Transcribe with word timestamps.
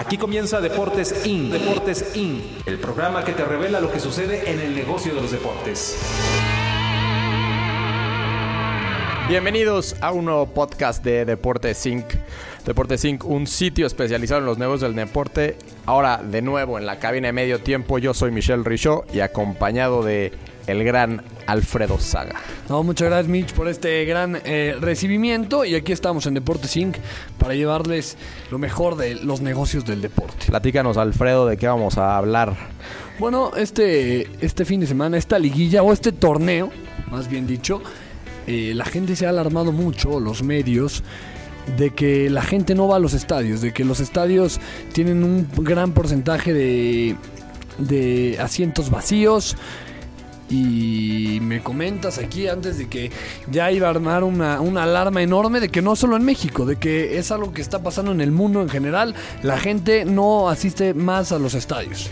Aquí 0.00 0.16
comienza 0.16 0.62
Deportes 0.62 1.26
In, 1.26 1.50
Deportes 1.50 2.16
In, 2.16 2.42
el 2.64 2.78
programa 2.78 3.22
que 3.22 3.32
te 3.32 3.44
revela 3.44 3.80
lo 3.80 3.92
que 3.92 4.00
sucede 4.00 4.50
en 4.50 4.58
el 4.58 4.74
negocio 4.74 5.14
de 5.14 5.20
los 5.20 5.30
deportes. 5.30 5.94
Bienvenidos 9.28 9.96
a 10.00 10.12
un 10.12 10.24
nuevo 10.24 10.46
podcast 10.46 11.04
de 11.04 11.26
Deportes 11.26 11.84
Inc. 11.84 12.14
Deportes 12.64 13.04
Inc., 13.04 13.26
un 13.26 13.46
sitio 13.46 13.86
especializado 13.86 14.40
en 14.40 14.46
los 14.46 14.56
negocios 14.56 14.94
del 14.94 15.06
deporte. 15.06 15.58
Ahora, 15.84 16.16
de 16.16 16.40
nuevo, 16.40 16.78
en 16.78 16.86
la 16.86 16.98
cabina 16.98 17.28
de 17.28 17.34
medio 17.34 17.60
tiempo, 17.60 17.98
yo 17.98 18.14
soy 18.14 18.30
Michelle 18.30 18.64
Richaud 18.64 19.04
y 19.12 19.20
acompañado 19.20 20.02
de 20.02 20.32
el 20.70 20.84
gran 20.84 21.22
Alfredo 21.46 21.98
Saga. 21.98 22.36
No, 22.68 22.82
muchas 22.82 23.08
gracias 23.08 23.28
Mitch 23.28 23.52
por 23.52 23.68
este 23.68 24.04
gran 24.04 24.40
eh, 24.44 24.76
recibimiento 24.80 25.64
y 25.64 25.74
aquí 25.74 25.92
estamos 25.92 26.26
en 26.26 26.34
Deportes 26.34 26.76
Inc. 26.76 26.96
para 27.38 27.54
llevarles 27.54 28.16
lo 28.50 28.58
mejor 28.58 28.96
de 28.96 29.16
los 29.16 29.40
negocios 29.40 29.84
del 29.84 30.00
deporte. 30.00 30.46
Platícanos 30.46 30.96
Alfredo 30.96 31.46
de 31.46 31.56
qué 31.56 31.66
vamos 31.66 31.98
a 31.98 32.16
hablar. 32.16 32.56
Bueno, 33.18 33.50
este, 33.56 34.28
este 34.40 34.64
fin 34.64 34.80
de 34.80 34.86
semana, 34.86 35.18
esta 35.18 35.38
liguilla 35.38 35.82
o 35.82 35.92
este 35.92 36.12
torneo, 36.12 36.70
más 37.10 37.28
bien 37.28 37.46
dicho, 37.46 37.82
eh, 38.46 38.72
la 38.74 38.84
gente 38.84 39.14
se 39.16 39.26
ha 39.26 39.28
alarmado 39.28 39.72
mucho, 39.72 40.20
los 40.20 40.42
medios, 40.42 41.04
de 41.76 41.90
que 41.90 42.30
la 42.30 42.42
gente 42.42 42.74
no 42.74 42.88
va 42.88 42.96
a 42.96 42.98
los 42.98 43.12
estadios, 43.12 43.60
de 43.60 43.72
que 43.72 43.84
los 43.84 44.00
estadios 44.00 44.60
tienen 44.92 45.22
un 45.22 45.46
gran 45.58 45.92
porcentaje 45.92 46.54
de, 46.54 47.16
de 47.78 48.38
asientos 48.40 48.90
vacíos. 48.90 49.56
Y 50.50 51.38
me 51.42 51.62
comentas 51.62 52.18
aquí 52.18 52.48
antes 52.48 52.76
de 52.76 52.88
que 52.88 53.10
ya 53.50 53.70
iba 53.70 53.86
a 53.86 53.90
armar 53.90 54.24
una, 54.24 54.60
una, 54.60 54.82
alarma 54.82 55.22
enorme 55.22 55.60
de 55.60 55.68
que 55.68 55.80
no 55.80 55.94
solo 55.94 56.16
en 56.16 56.24
México, 56.24 56.66
de 56.66 56.76
que 56.76 57.18
es 57.18 57.30
algo 57.30 57.52
que 57.52 57.62
está 57.62 57.82
pasando 57.82 58.10
en 58.10 58.20
el 58.20 58.32
mundo 58.32 58.60
en 58.60 58.68
general, 58.68 59.14
la 59.42 59.58
gente 59.58 60.04
no 60.04 60.48
asiste 60.48 60.92
más 60.92 61.30
a 61.30 61.38
los 61.38 61.54
estadios. 61.54 62.10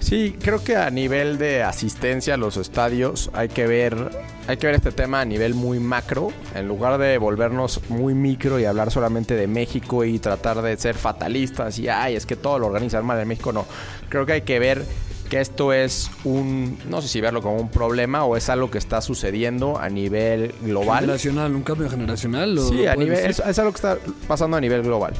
Sí, 0.00 0.34
creo 0.40 0.64
que 0.64 0.76
a 0.76 0.90
nivel 0.90 1.36
de 1.36 1.62
asistencia 1.62 2.34
a 2.34 2.36
los 2.36 2.56
estadios 2.56 3.30
hay 3.34 3.48
que 3.48 3.66
ver 3.66 4.10
hay 4.48 4.56
que 4.56 4.66
ver 4.66 4.74
este 4.74 4.90
tema 4.90 5.20
a 5.20 5.24
nivel 5.24 5.54
muy 5.54 5.78
macro, 5.78 6.32
en 6.56 6.66
lugar 6.66 6.98
de 6.98 7.18
volvernos 7.18 7.80
muy 7.88 8.14
micro 8.14 8.58
y 8.58 8.64
hablar 8.64 8.90
solamente 8.90 9.36
de 9.36 9.46
México 9.46 10.04
y 10.04 10.18
tratar 10.18 10.62
de 10.62 10.76
ser 10.76 10.96
fatalistas 10.96 11.78
y 11.78 11.88
ay, 11.88 12.16
es 12.16 12.26
que 12.26 12.34
todo 12.34 12.58
lo 12.58 12.66
organizan 12.66 13.04
mal 13.04 13.20
en 13.20 13.28
México, 13.28 13.52
no. 13.52 13.66
Creo 14.08 14.26
que 14.26 14.32
hay 14.32 14.42
que 14.42 14.58
ver 14.58 14.84
que 15.30 15.40
esto 15.40 15.72
es 15.72 16.10
un, 16.24 16.76
no 16.90 17.00
sé 17.00 17.08
si 17.08 17.20
verlo 17.20 17.40
como 17.40 17.56
un 17.56 17.70
problema 17.70 18.24
o 18.24 18.36
es 18.36 18.50
algo 18.50 18.70
que 18.70 18.78
está 18.78 19.00
sucediendo 19.00 19.78
a 19.78 19.88
nivel 19.88 20.52
global. 20.60 21.02
Generacional, 21.02 21.54
un 21.54 21.62
cambio 21.62 21.88
generacional. 21.88 22.58
Sí, 22.58 22.86
a 22.86 22.96
nivel, 22.96 23.30
es, 23.30 23.38
es 23.38 23.58
algo 23.58 23.70
que 23.70 23.76
está 23.76 23.98
pasando 24.26 24.56
a 24.56 24.60
nivel 24.60 24.82
global. 24.82 25.14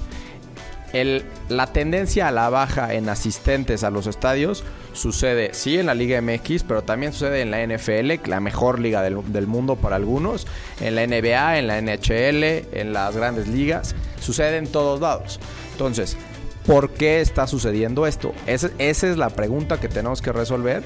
El, 0.93 1.25
la 1.49 1.69
tendencia 1.69 2.27
a 2.27 2.33
la 2.33 2.51
baja 2.51 2.93
en 2.95 3.09
asistentes 3.09 3.85
a 3.85 3.91
los 3.91 4.09
estadios 4.09 4.65
sucede 4.93 5.51
sí 5.55 5.79
en 5.79 5.87
la 5.87 5.95
Liga 5.95 6.21
MX, 6.21 6.65
pero 6.65 6.83
también 6.83 7.13
sucede 7.13 7.43
en 7.43 7.53
la 7.53 7.65
NFL, 7.65 8.29
la 8.29 8.41
mejor 8.41 8.81
liga 8.81 9.03
del, 9.03 9.19
del, 9.33 9.47
mundo 9.47 9.77
para 9.77 9.95
algunos, 9.95 10.49
en 10.81 10.97
la 10.97 11.07
NBA, 11.07 11.61
en 11.61 11.69
la 11.69 11.81
NHL, 11.81 12.43
en 12.77 12.93
las 12.93 13.17
grandes 13.17 13.47
ligas, 13.47 13.95
sucede 14.21 14.57
en 14.57 14.67
todos 14.67 15.01
lados. 15.01 15.39
Entonces, 15.71 16.17
¿por 16.67 16.91
qué 16.91 17.21
está 17.21 17.47
sucediendo 17.47 18.07
esto? 18.07 18.33
Esa, 18.47 18.71
esa 18.79 19.09
es 19.09 19.17
la 19.17 19.31
pregunta 19.31 19.81
que 19.81 19.89
tenemos 19.89 20.23
que 20.23 20.33
resolver. 20.33 20.85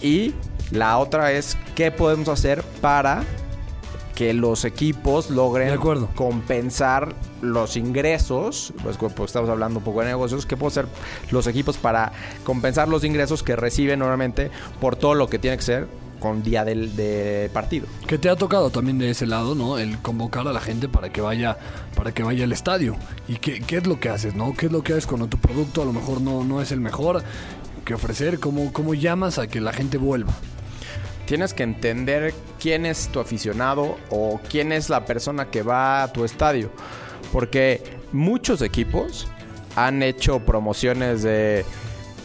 Y 0.00 0.34
la 0.70 0.98
otra 0.98 1.32
es, 1.32 1.56
¿qué 1.74 1.90
podemos 1.90 2.28
hacer 2.28 2.62
para 2.80 3.24
que 4.14 4.34
los 4.34 4.64
equipos 4.64 5.30
logren 5.30 5.78
compensar 6.14 7.14
los 7.40 7.76
ingresos, 7.76 8.72
pues, 8.82 8.96
pues, 8.98 9.30
estamos 9.30 9.48
hablando 9.48 9.78
un 9.78 9.84
poco 9.84 10.00
de 10.00 10.06
negocios, 10.06 10.46
¿qué 10.46 10.56
pueden 10.56 10.72
hacer 10.72 10.86
los 11.30 11.46
equipos 11.46 11.78
para 11.78 12.12
compensar 12.44 12.88
los 12.88 13.04
ingresos 13.04 13.42
que 13.42 13.56
reciben 13.56 13.98
normalmente 13.98 14.50
por 14.80 14.96
todo 14.96 15.14
lo 15.14 15.28
que 15.28 15.38
tiene 15.38 15.56
que 15.56 15.62
ser 15.62 16.01
con 16.22 16.42
día 16.42 16.64
del 16.64 16.94
de 16.94 17.50
partido? 17.52 17.86
Que 18.06 18.16
te 18.16 18.30
ha 18.30 18.36
tocado 18.36 18.70
también 18.70 18.98
de 18.98 19.10
ese 19.10 19.26
lado, 19.26 19.56
¿no? 19.56 19.76
El 19.78 19.98
convocar 19.98 20.46
a 20.46 20.52
la 20.52 20.60
gente 20.60 20.88
para 20.88 21.10
que 21.10 21.20
vaya, 21.20 21.58
para 21.96 22.12
que 22.12 22.22
vaya 22.22 22.44
al 22.44 22.52
estadio. 22.52 22.96
¿Y 23.26 23.36
qué, 23.36 23.60
qué 23.60 23.78
es 23.78 23.86
lo 23.86 23.98
que 23.98 24.08
haces, 24.08 24.34
no? 24.36 24.54
¿Qué 24.54 24.66
es 24.66 24.72
lo 24.72 24.82
que 24.82 24.92
haces 24.92 25.06
cuando 25.06 25.26
tu 25.26 25.38
producto 25.38 25.82
a 25.82 25.84
lo 25.84 25.92
mejor 25.92 26.20
no, 26.20 26.44
no 26.44 26.62
es 26.62 26.70
el 26.70 26.80
mejor 26.80 27.24
que 27.84 27.94
ofrecer? 27.94 28.38
¿Cómo, 28.38 28.72
¿Cómo 28.72 28.94
llamas 28.94 29.38
a 29.38 29.48
que 29.48 29.60
la 29.60 29.72
gente 29.72 29.98
vuelva? 29.98 30.32
tienes 31.26 31.54
que 31.54 31.62
entender 31.62 32.34
quién 32.60 32.84
es 32.84 33.08
tu 33.08 33.18
aficionado 33.20 33.96
o 34.10 34.38
quién 34.50 34.70
es 34.70 34.90
la 34.90 35.04
persona 35.06 35.50
que 35.50 35.62
va 35.62 36.02
a 36.02 36.12
tu 36.12 36.24
estadio. 36.24 36.70
Porque 37.32 37.82
muchos 38.12 38.60
equipos 38.60 39.28
han 39.74 40.02
hecho 40.02 40.40
promociones 40.40 41.22
de 41.22 41.64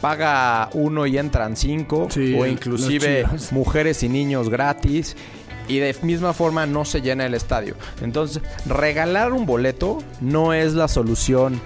paga 0.01 0.69
uno 0.73 1.05
y 1.05 1.17
entran 1.17 1.55
cinco 1.55 2.07
sí, 2.09 2.35
o 2.37 2.45
inclusive 2.45 3.25
mujeres 3.51 4.03
y 4.03 4.09
niños 4.09 4.49
gratis 4.49 5.15
y 5.67 5.79
de 5.79 5.95
misma 6.01 6.33
forma 6.33 6.65
no 6.65 6.85
se 6.85 7.01
llena 7.01 7.25
el 7.25 7.33
estadio. 7.33 7.75
Entonces, 8.01 8.41
regalar 8.65 9.33
un 9.33 9.45
boleto 9.45 9.99
no 10.21 10.53
es 10.53 10.73
la 10.73 10.87
solución 10.87 11.59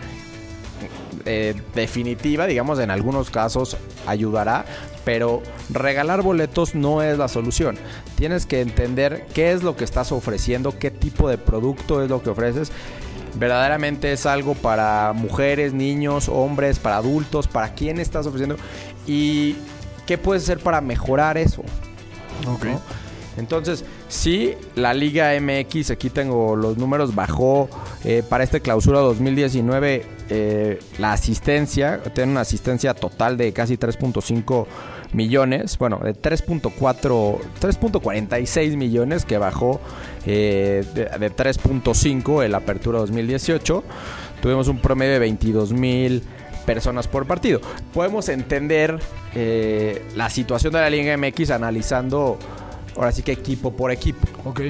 eh, 1.25 1.53
definitiva, 1.75 2.47
digamos, 2.47 2.79
en 2.79 2.89
algunos 2.89 3.29
casos 3.29 3.77
ayudará, 4.07 4.65
pero 5.05 5.43
regalar 5.69 6.23
boletos 6.23 6.73
no 6.73 7.03
es 7.03 7.17
la 7.17 7.27
solución. 7.27 7.77
Tienes 8.15 8.45
que 8.45 8.61
entender 8.61 9.25
qué 9.33 9.51
es 9.51 9.61
lo 9.61 9.75
que 9.75 9.83
estás 9.83 10.11
ofreciendo, 10.11 10.77
qué 10.79 10.89
tipo 10.89 11.29
de 11.29 11.37
producto 11.37 12.03
es 12.03 12.09
lo 12.09 12.23
que 12.23 12.31
ofreces. 12.31 12.71
Verdaderamente 13.35 14.11
es 14.11 14.25
algo 14.25 14.55
para 14.55 15.13
mujeres, 15.13 15.73
niños, 15.73 16.29
hombres, 16.29 16.79
para 16.79 16.97
adultos, 16.97 17.47
para 17.47 17.73
quién 17.73 17.99
estás 17.99 18.25
ofreciendo 18.25 18.57
y 19.07 19.55
qué 20.05 20.17
puedes 20.17 20.43
hacer 20.43 20.59
para 20.59 20.81
mejorar 20.81 21.37
eso. 21.37 21.61
Ok. 22.47 22.65
¿no? 22.65 22.81
Entonces, 23.37 23.85
sí, 24.09 24.55
la 24.75 24.93
Liga 24.93 25.31
MX, 25.39 25.91
aquí 25.91 26.09
tengo 26.09 26.55
los 26.55 26.77
números, 26.77 27.15
bajó 27.15 27.69
eh, 28.03 28.23
para 28.27 28.43
esta 28.43 28.59
clausura 28.59 28.99
2019 28.99 30.05
eh, 30.29 30.79
la 30.97 31.13
asistencia, 31.13 32.01
tiene 32.13 32.31
una 32.31 32.41
asistencia 32.41 32.93
total 32.93 33.37
de 33.37 33.53
casi 33.53 33.77
3.5 33.77 34.65
millones, 35.13 35.77
bueno, 35.77 35.99
de 36.03 36.13
3.4, 36.13 36.71
3.46 37.59 38.77
millones 38.77 39.25
que 39.25 39.37
bajó 39.37 39.81
eh, 40.25 40.85
de, 40.93 41.05
de 41.05 41.35
3.5 41.35 42.45
en 42.45 42.51
la 42.51 42.57
apertura 42.57 42.99
2018. 42.99 43.83
Tuvimos 44.41 44.67
un 44.67 44.79
promedio 44.79 45.13
de 45.13 45.19
22 45.19 45.73
mil 45.73 46.23
personas 46.65 47.07
por 47.07 47.25
partido. 47.25 47.61
Podemos 47.93 48.29
entender 48.29 48.99
eh, 49.35 50.03
la 50.15 50.29
situación 50.29 50.73
de 50.73 50.79
la 50.79 50.89
Liga 50.89 51.15
MX 51.17 51.51
analizando 51.51 52.37
ahora 52.95 53.11
sí 53.11 53.23
que 53.23 53.31
equipo 53.31 53.75
por 53.75 53.91
equipo. 53.91 54.27
Ok. 54.45 54.61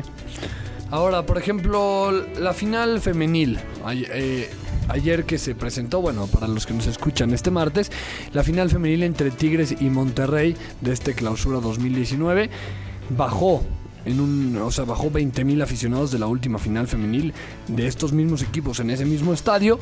Ahora, 0.89 1.25
por 1.25 1.37
ejemplo, 1.37 2.11
la 2.11 2.53
final 2.53 2.99
femenil. 2.99 3.59
Eh, 3.93 4.49
ayer 4.91 5.25
que 5.25 5.37
se 5.37 5.55
presentó, 5.55 6.01
bueno, 6.01 6.27
para 6.27 6.47
los 6.47 6.65
que 6.65 6.73
nos 6.73 6.87
escuchan 6.87 7.33
este 7.33 7.51
martes, 7.51 7.91
la 8.33 8.43
final 8.43 8.69
femenil 8.69 9.03
entre 9.03 9.31
Tigres 9.31 9.75
y 9.79 9.89
Monterrey 9.89 10.55
de 10.81 10.93
este 10.93 11.13
clausura 11.13 11.59
2019 11.59 12.49
bajó 13.09 13.63
en 14.05 14.19
un, 14.19 14.57
o 14.57 14.71
sea, 14.71 14.85
bajó 14.85 15.11
20 15.11 15.43
mil 15.45 15.61
aficionados 15.61 16.11
de 16.11 16.19
la 16.19 16.27
última 16.27 16.57
final 16.59 16.87
femenil 16.87 17.33
de 17.67 17.87
estos 17.87 18.13
mismos 18.13 18.41
equipos 18.41 18.79
en 18.79 18.89
ese 18.89 19.05
mismo 19.05 19.33
estadio. 19.33 19.79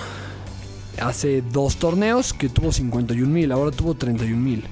Hace 1.01 1.41
dos 1.41 1.77
torneos 1.77 2.33
que 2.33 2.49
tuvo 2.49 2.71
51 2.71 3.31
mil, 3.31 3.51
ahora 3.51 3.71
tuvo 3.71 3.95
31 3.95 4.37
mil. 4.37 4.63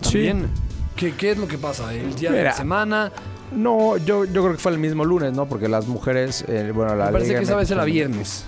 También, 0.00 0.42
sí. 0.54 0.62
¿qué, 0.94 1.14
¿qué, 1.14 1.32
es 1.32 1.38
lo 1.38 1.48
que 1.48 1.58
pasa? 1.58 1.92
El 1.92 2.14
día 2.14 2.30
Mira, 2.30 2.42
de 2.42 2.44
la 2.44 2.52
semana. 2.52 3.12
No, 3.52 3.96
yo, 3.96 4.24
yo 4.24 4.42
creo 4.42 4.52
que 4.52 4.58
fue 4.58 4.72
el 4.72 4.78
mismo 4.78 5.04
lunes, 5.04 5.32
¿no? 5.32 5.46
Porque 5.46 5.68
las 5.68 5.86
mujeres, 5.86 6.44
eh, 6.48 6.72
bueno, 6.74 6.94
la 6.96 7.06
Me 7.06 7.12
parece 7.12 7.28
Liga 7.28 7.40
que 7.40 7.44
esa 7.44 7.56
vez 7.56 7.70
era 7.70 7.84
viernes. 7.84 8.44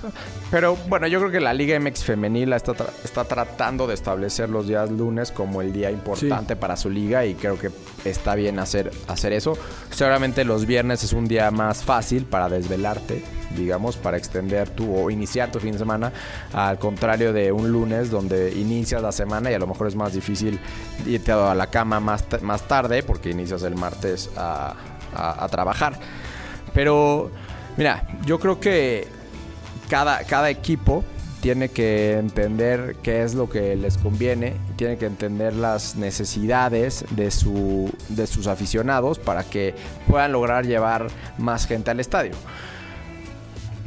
Pero 0.51 0.77
bueno, 0.89 1.07
yo 1.07 1.19
creo 1.21 1.31
que 1.31 1.41
la 1.41 1.55
Liga 1.55 1.79
MX 1.79 2.05
femenil 2.05 2.53
está, 2.53 2.73
tra- 2.73 2.91
está 3.05 3.25
tratando 3.25 3.87
de 3.87 3.95
establecer 3.95 4.49
los 4.51 4.67
días 4.67 4.91
lunes 4.91 5.31
como 5.31 5.63
el 5.63 5.73
día 5.73 5.91
importante 5.91 6.57
para 6.57 6.77
su 6.77 6.91
liga 6.91 7.25
y 7.27 7.35
creo 7.35 7.59
que 7.59 7.71
está 8.05 8.35
bien 8.35 8.59
hacer, 8.59 8.91
hacer 9.07 9.33
eso. 9.33 9.57
Seguramente 9.91 10.45
los 10.45 10.67
viernes 10.67 11.05
es 11.05 11.13
un 11.13 11.27
día 11.29 11.51
más 11.51 11.85
fácil 11.85 12.25
para 12.25 12.49
desvelarte, 12.49 13.23
digamos, 13.57 13.97
para 13.97 14.17
extender 14.17 14.69
tu 14.71 14.95
o 14.95 15.11
iniciar 15.11 15.51
tu 15.51 15.59
fin 15.61 15.73
de 15.73 15.79
semana, 15.79 16.13
al 16.53 16.79
contrario 16.79 17.33
de 17.33 17.51
un 17.53 17.71
lunes 17.71 18.11
donde 18.11 18.53
inicias 18.53 19.03
la 19.03 19.13
semana 19.13 19.51
y 19.51 19.55
a 19.55 19.59
lo 19.59 19.67
mejor 19.67 19.87
es 19.89 19.95
más 19.95 20.13
difícil 20.13 20.59
irte 21.07 21.33
a 21.33 21.55
la 21.55 21.67
cama 21.69 22.01
más, 22.01 22.25
más 22.43 22.63
tarde 22.69 23.03
porque 23.03 23.31
inicias 23.31 23.63
el 23.63 23.75
martes 23.75 24.31
a, 24.37 24.75
a- 25.15 25.45
a 25.45 25.49
trabajar. 25.49 25.99
Pero 26.75 27.31
mira, 27.77 28.07
yo 28.27 28.39
creo 28.39 28.61
que 28.61 29.07
cada, 29.89 30.25
cada 30.25 30.51
equipo 30.51 31.05
tiene 31.41 31.69
que 31.69 32.15
entender 32.19 32.97
qué 33.03 33.23
es 33.23 33.35
lo 33.35 33.49
que 33.49 33.77
les 33.77 33.97
conviene, 33.97 34.55
tiene 34.77 34.99
que 34.99 35.07
entender 35.07 35.55
las 35.55 35.95
necesidades 35.95 37.05
de, 37.11 37.31
su, 37.31 37.91
de 38.09 38.27
sus 38.27 38.49
aficionados 38.49 39.21
para 39.21 39.45
que 39.45 39.75
puedan 40.09 40.33
lograr 40.33 40.67
llevar 40.67 41.07
más 41.39 41.67
gente 41.69 41.93
al 41.93 42.01
estadio. 42.01 42.33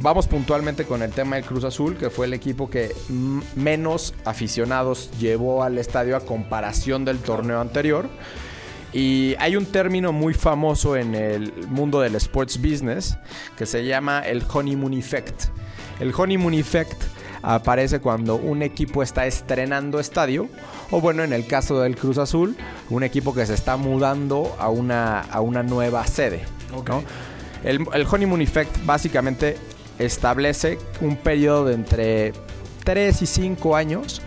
Vamos 0.02 0.26
puntualmente 0.26 0.84
con 0.84 1.00
el 1.00 1.12
tema 1.12 1.36
del 1.36 1.44
Cruz 1.44 1.64
Azul, 1.64 1.96
que 1.96 2.10
fue 2.10 2.26
el 2.26 2.34
equipo 2.34 2.68
que 2.68 2.94
menos 3.54 4.14
aficionados 4.24 5.10
llevó 5.18 5.62
al 5.62 5.78
estadio 5.78 6.16
a 6.16 6.20
comparación 6.20 7.04
del 7.04 7.18
torneo 7.18 7.60
anterior. 7.60 8.08
Y 8.92 9.36
hay 9.38 9.56
un 9.56 9.64
término 9.64 10.12
muy 10.12 10.34
famoso 10.34 10.96
en 10.96 11.14
el 11.14 11.52
mundo 11.68 12.00
del 12.00 12.14
sports 12.16 12.60
business 12.60 13.16
que 13.56 13.64
se 13.64 13.86
llama 13.86 14.20
el 14.20 14.42
honeymoon 14.52 14.92
effect. 14.92 15.44
El 15.98 16.12
honeymoon 16.14 16.54
effect 16.54 17.00
aparece 17.40 18.00
cuando 18.00 18.36
un 18.36 18.62
equipo 18.62 19.02
está 19.02 19.26
estrenando 19.26 19.98
estadio 19.98 20.48
o 20.90 21.00
bueno, 21.00 21.22
en 21.22 21.32
el 21.32 21.46
caso 21.46 21.80
del 21.80 21.96
Cruz 21.96 22.18
Azul, 22.18 22.56
un 22.90 23.02
equipo 23.02 23.34
que 23.34 23.46
se 23.46 23.54
está 23.54 23.76
mudando 23.76 24.54
a 24.58 24.68
una, 24.68 25.20
a 25.20 25.40
una 25.40 25.62
nueva 25.62 26.06
sede. 26.06 26.44
¿no? 26.70 27.02
El, 27.64 27.86
el 27.94 28.06
honeymoon 28.10 28.42
effect 28.42 28.84
básicamente 28.84 29.56
establece 30.04 30.78
un 31.00 31.16
periodo 31.16 31.66
de 31.66 31.74
entre 31.74 32.32
3 32.84 33.22
y 33.22 33.26
5 33.26 33.76
años 33.76 34.22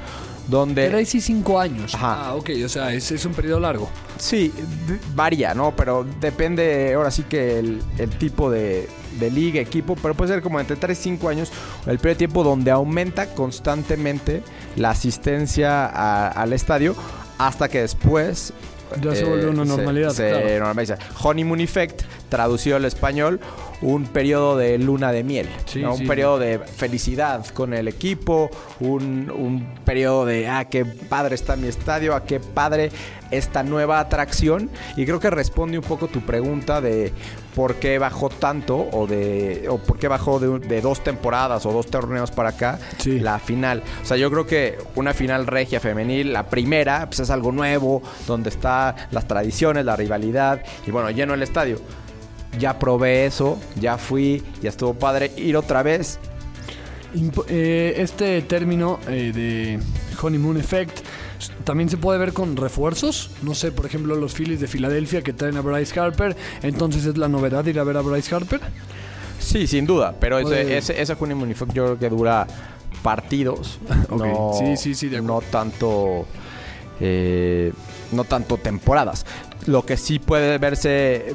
donde... 0.47 0.89
3 0.89 1.15
y 1.15 1.21
5 1.21 1.59
años. 1.59 1.95
Ajá. 1.95 2.27
Ah, 2.27 2.35
ok, 2.35 2.49
o 2.63 2.69
sea, 2.69 2.93
es, 2.93 3.11
es 3.11 3.25
un 3.25 3.33
periodo 3.33 3.59
largo. 3.59 3.89
Sí, 4.19 4.53
varía, 5.15 5.53
¿no? 5.53 5.75
Pero 5.75 6.05
depende 6.21 6.93
ahora 6.93 7.09
sí 7.11 7.23
que 7.23 7.57
el, 7.59 7.81
el 7.97 8.09
tipo 8.11 8.49
de, 8.51 8.87
de 9.19 9.31
liga, 9.31 9.59
equipo, 9.59 9.95
pero 10.01 10.13
puede 10.13 10.31
ser 10.33 10.41
como 10.43 10.59
entre 10.59 10.75
3 10.75 10.97
y 10.99 11.03
5 11.03 11.29
años 11.29 11.51
el 11.87 11.97
periodo 11.97 12.09
de 12.09 12.15
tiempo 12.15 12.43
donde 12.43 12.71
aumenta 12.71 13.33
constantemente 13.33 14.43
la 14.75 14.91
asistencia 14.91 15.85
a- 15.87 16.27
al 16.29 16.53
estadio 16.53 16.95
hasta 17.37 17.67
que 17.67 17.81
después... 17.81 18.51
eh, 18.95 18.99
Ya 19.01 19.15
se 19.15 19.25
vuelve 19.25 19.47
una 19.49 19.65
normalidad, 19.65 20.11
Se, 20.11 20.29
claro. 20.29 20.59
normaliza. 20.65 20.97
Honeymoon 21.23 21.59
Effect, 21.59 22.03
traducido 22.35 22.75
al 22.75 22.83
español, 22.83 23.39
un 23.81 24.03
periodo 24.07 24.57
de 24.57 24.77
luna 24.77 25.13
de 25.13 25.23
miel, 25.23 25.47
Sí, 25.65 25.81
¿no? 25.81 25.93
un 25.93 25.99
sí. 25.99 26.05
periodo 26.05 26.37
de 26.37 26.59
felicidad 26.59 27.45
con 27.53 27.73
el 27.73 27.87
equipo, 27.87 28.49
un, 28.81 29.31
un 29.31 29.65
periodo 29.85 30.25
de, 30.25 30.49
ah, 30.49 30.65
qué 30.65 30.83
padre 30.83 31.35
está 31.35 31.55
mi 31.55 31.67
estadio, 31.69 32.13
ah, 32.13 32.23
qué 32.25 32.41
padre 32.41 32.91
esta 33.31 33.63
nueva 33.63 33.99
atracción. 33.99 34.69
Y 34.97 35.05
creo 35.05 35.19
que 35.21 35.29
responde 35.29 35.77
un 35.77 35.83
poco 35.85 36.07
tu 36.07 36.21
pregunta 36.21 36.81
de 36.81 37.13
por 37.55 37.75
qué 37.75 37.97
bajó 37.99 38.27
tanto 38.29 38.77
o 38.91 39.07
de 39.07 39.67
o 39.69 39.77
por 39.77 39.97
qué 39.97 40.09
bajó 40.09 40.39
de, 40.39 40.59
de 40.59 40.81
dos 40.81 41.01
temporadas 41.03 41.65
o 41.65 41.71
dos 41.71 41.87
torneos 41.87 42.31
para 42.31 42.49
acá 42.49 42.79
Sí. 42.97 43.19
la 43.19 43.39
final. 43.39 43.81
O 44.03 44.05
sea, 44.05 44.17
yo 44.17 44.29
creo 44.29 44.45
que 44.45 44.77
una 44.95 45.13
final 45.13 45.47
regia 45.47 45.79
femenil, 45.79 46.33
la 46.33 46.43
primera, 46.49 47.05
pues 47.07 47.21
es 47.21 47.29
algo 47.29 47.51
nuevo, 47.53 48.01
donde 48.27 48.49
está 48.49 48.95
las 49.11 49.25
tradiciones, 49.27 49.85
la 49.85 49.95
rivalidad 49.95 50.61
y 50.85 50.91
bueno, 50.91 51.09
lleno 51.11 51.33
el 51.33 51.43
estadio. 51.43 51.79
Ya 52.59 52.79
probé 52.79 53.25
eso, 53.25 53.59
ya 53.79 53.97
fui, 53.97 54.43
ya 54.61 54.69
estuvo 54.69 54.93
padre 54.93 55.31
ir 55.37 55.57
otra 55.57 55.83
vez. 55.83 56.19
Eh, 57.47 57.93
este 57.97 58.41
término 58.41 58.99
eh, 59.07 59.31
de 59.33 59.79
honeymoon 60.21 60.57
effect 60.57 60.99
también 61.63 61.89
se 61.89 61.97
puede 61.97 62.19
ver 62.19 62.33
con 62.33 62.55
refuerzos. 62.57 63.31
No 63.41 63.55
sé, 63.55 63.71
por 63.71 63.85
ejemplo, 63.85 64.15
los 64.15 64.33
Phillies 64.33 64.59
de 64.59 64.67
Filadelfia 64.67 65.21
que 65.21 65.33
traen 65.33 65.57
a 65.57 65.61
Bryce 65.61 65.99
Harper. 65.99 66.35
Entonces 66.61 67.05
es 67.05 67.17
la 67.17 67.27
novedad 67.27 67.65
ir 67.65 67.79
a 67.79 67.83
ver 67.83 67.97
a 67.97 68.01
Bryce 68.01 68.33
Harper. 68.33 68.61
Sí, 69.39 69.67
sin 69.67 69.85
duda, 69.85 70.15
pero 70.19 70.39
ese, 70.39 70.77
ese, 70.77 70.99
ese 70.99 71.15
honeymoon 71.19 71.51
effect 71.51 71.73
yo 71.73 71.85
creo 71.85 71.99
que 71.99 72.09
dura 72.09 72.47
partidos. 73.03 73.79
No, 74.09 74.51
sí, 74.57 74.77
sí, 74.77 74.95
sí, 74.95 75.09
de. 75.09 75.21
No 75.21 75.41
tanto, 75.41 76.25
eh, 76.99 77.71
no 78.11 78.23
tanto 78.23 78.57
temporadas. 78.57 79.25
Lo 79.67 79.85
que 79.85 79.97
sí 79.97 80.19
puede 80.19 80.57
verse, 80.57 81.33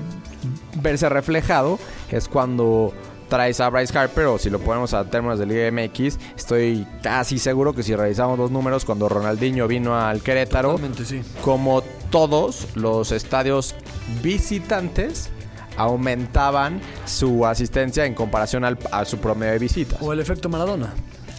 verse 0.82 1.08
reflejado 1.08 1.78
es 2.10 2.28
cuando 2.28 2.92
traes 3.28 3.60
a 3.60 3.69
Bryce 3.70 3.96
Harper 3.96 4.26
o 4.26 4.38
si 4.38 4.50
lo 4.50 4.58
ponemos 4.58 4.92
a 4.92 5.04
términos 5.08 5.38
de 5.38 5.46
Liga 5.46 5.70
MX, 5.70 6.19
estoy 6.37 6.84
casi 7.02 7.38
seguro 7.38 7.72
que 7.72 7.82
si 7.84 7.94
revisamos 7.94 8.37
los 8.38 8.50
números 8.50 8.84
cuando 8.84 9.08
Ronaldinho 9.08 9.69
vino 9.69 9.94
al 9.96 10.20
Querétaro, 10.20 10.81
sí. 11.04 11.22
como 11.42 11.82
todos 12.10 12.66
los 12.75 13.12
estadios 13.12 13.76
visitantes 14.22 15.31
aumentaban 15.76 16.81
su 17.06 17.46
asistencia 17.46 18.04
en 18.04 18.14
comparación 18.14 18.64
al- 18.64 18.78
a 18.93 19.04
su 19.04 19.19
promedio 19.19 19.52
de 19.52 19.58
visitas. 19.60 19.98
O 20.02 20.12
el 20.12 20.20
efecto 20.20 20.48
Maradona. 20.48 20.93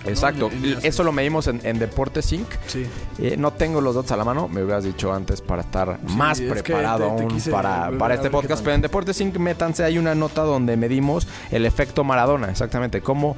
Exacto. 0.05 0.49
En- 0.51 0.65
en- 0.65 0.77
Eso 0.83 1.03
lo 1.03 1.11
medimos 1.11 1.47
en, 1.47 1.59
en 1.63 1.77
Deportes 1.79 2.31
Inc. 2.33 2.47
Sí. 2.67 2.85
Eh, 3.19 3.35
no 3.37 3.51
tengo 3.53 3.81
los 3.81 3.95
datos 3.95 4.11
a 4.11 4.17
la 4.17 4.23
mano, 4.25 4.47
me 4.47 4.63
hubieras 4.63 4.83
dicho 4.83 5.13
antes 5.13 5.41
para 5.41 5.61
estar 5.61 5.99
Sí, 6.07 6.15
más 6.15 6.39
es 6.39 6.51
preparado 6.51 7.15
te- 7.15 7.15
te 7.17 7.23
aún 7.23 7.41
para, 7.51 7.91
para 7.97 8.15
este 8.15 8.29
podcast. 8.29 8.63
Pero 8.63 8.75
en 8.75 8.81
Deportes 8.81 9.19
Inc. 9.21 9.37
métanse, 9.37 9.83
hay 9.83 9.97
una 9.97 10.15
nota 10.15 10.41
donde 10.43 10.75
medimos 10.77 11.27
el 11.51 11.65
efecto 11.65 12.03
Maradona, 12.03 12.49
exactamente. 12.49 13.01
Cómo, 13.01 13.35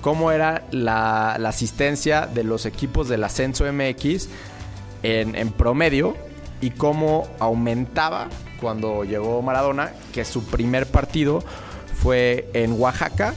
cómo 0.00 0.32
era 0.32 0.64
la, 0.70 1.36
la 1.38 1.48
asistencia 1.50 2.26
de 2.26 2.44
los 2.44 2.64
equipos 2.66 3.08
del 3.08 3.22
ascenso 3.24 3.64
MX 3.70 4.28
en, 5.02 5.34
en 5.34 5.50
promedio 5.50 6.16
y 6.60 6.70
cómo 6.70 7.26
aumentaba 7.38 8.28
cuando 8.60 9.04
llegó 9.04 9.42
Maradona, 9.42 9.90
que 10.14 10.24
su 10.24 10.44
primer 10.44 10.86
partido 10.86 11.44
fue 12.02 12.48
en 12.54 12.72
Oaxaca 12.80 13.34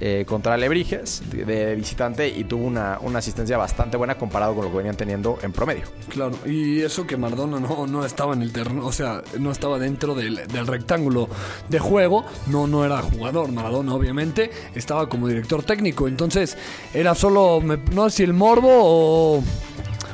eh, 0.00 0.24
contra 0.26 0.54
Alebrijes 0.54 1.22
de, 1.30 1.74
visitante 1.74 2.28
y 2.28 2.44
tuvo 2.44 2.64
una, 2.64 2.98
una 3.00 3.18
asistencia 3.18 3.56
bastante 3.56 3.96
buena 3.96 4.16
comparado 4.16 4.54
con 4.54 4.64
lo 4.64 4.70
que 4.70 4.76
venían 4.78 4.96
teniendo 4.96 5.38
en 5.42 5.52
promedio. 5.52 5.84
Claro, 6.08 6.38
y 6.44 6.80
eso 6.80 7.06
que 7.06 7.16
Maradona 7.16 7.60
no, 7.60 7.86
no 7.86 8.04
estaba 8.04 8.34
en 8.34 8.42
el 8.42 8.52
terreno, 8.52 8.86
o 8.86 8.92
sea, 8.92 9.22
no 9.38 9.50
estaba 9.50 9.78
dentro 9.78 10.14
del, 10.14 10.46
del 10.48 10.66
rectángulo 10.66 11.28
de 11.68 11.78
juego, 11.78 12.24
no, 12.48 12.66
no 12.66 12.84
era 12.84 13.00
jugador, 13.02 13.50
Maradona 13.52 13.94
obviamente, 13.94 14.50
estaba 14.74 15.08
como 15.08 15.28
director 15.28 15.62
técnico, 15.62 16.08
entonces 16.08 16.56
era 16.92 17.14
solo, 17.14 17.62
no 17.92 18.10
sé 18.10 18.16
si 18.16 18.22
el 18.22 18.32
morbo 18.32 18.68
o, 18.70 19.42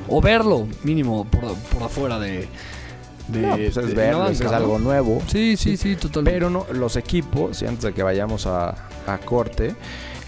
o 0.08 0.20
verlo, 0.20 0.69
mínimo, 0.84 1.25
por, 1.25 1.55
por 1.55 1.82
afuera 1.82 2.19
de... 2.19 2.49
de 3.32 4.11
No, 4.11 4.26
pues 4.26 4.40
es 4.40 4.52
algo 4.52 4.79
nuevo. 4.79 5.23
Sí, 5.26 5.56
sí, 5.56 5.76
sí, 5.76 5.96
totalmente. 5.96 6.32
Pero 6.32 6.50
no, 6.50 6.67
los 6.73 6.96
equipos, 6.96 7.62
y 7.62 7.67
antes 7.67 7.84
de 7.84 7.93
que 7.93 8.02
vayamos 8.02 8.46
a, 8.46 8.88
a 9.06 9.19
corte, 9.19 9.75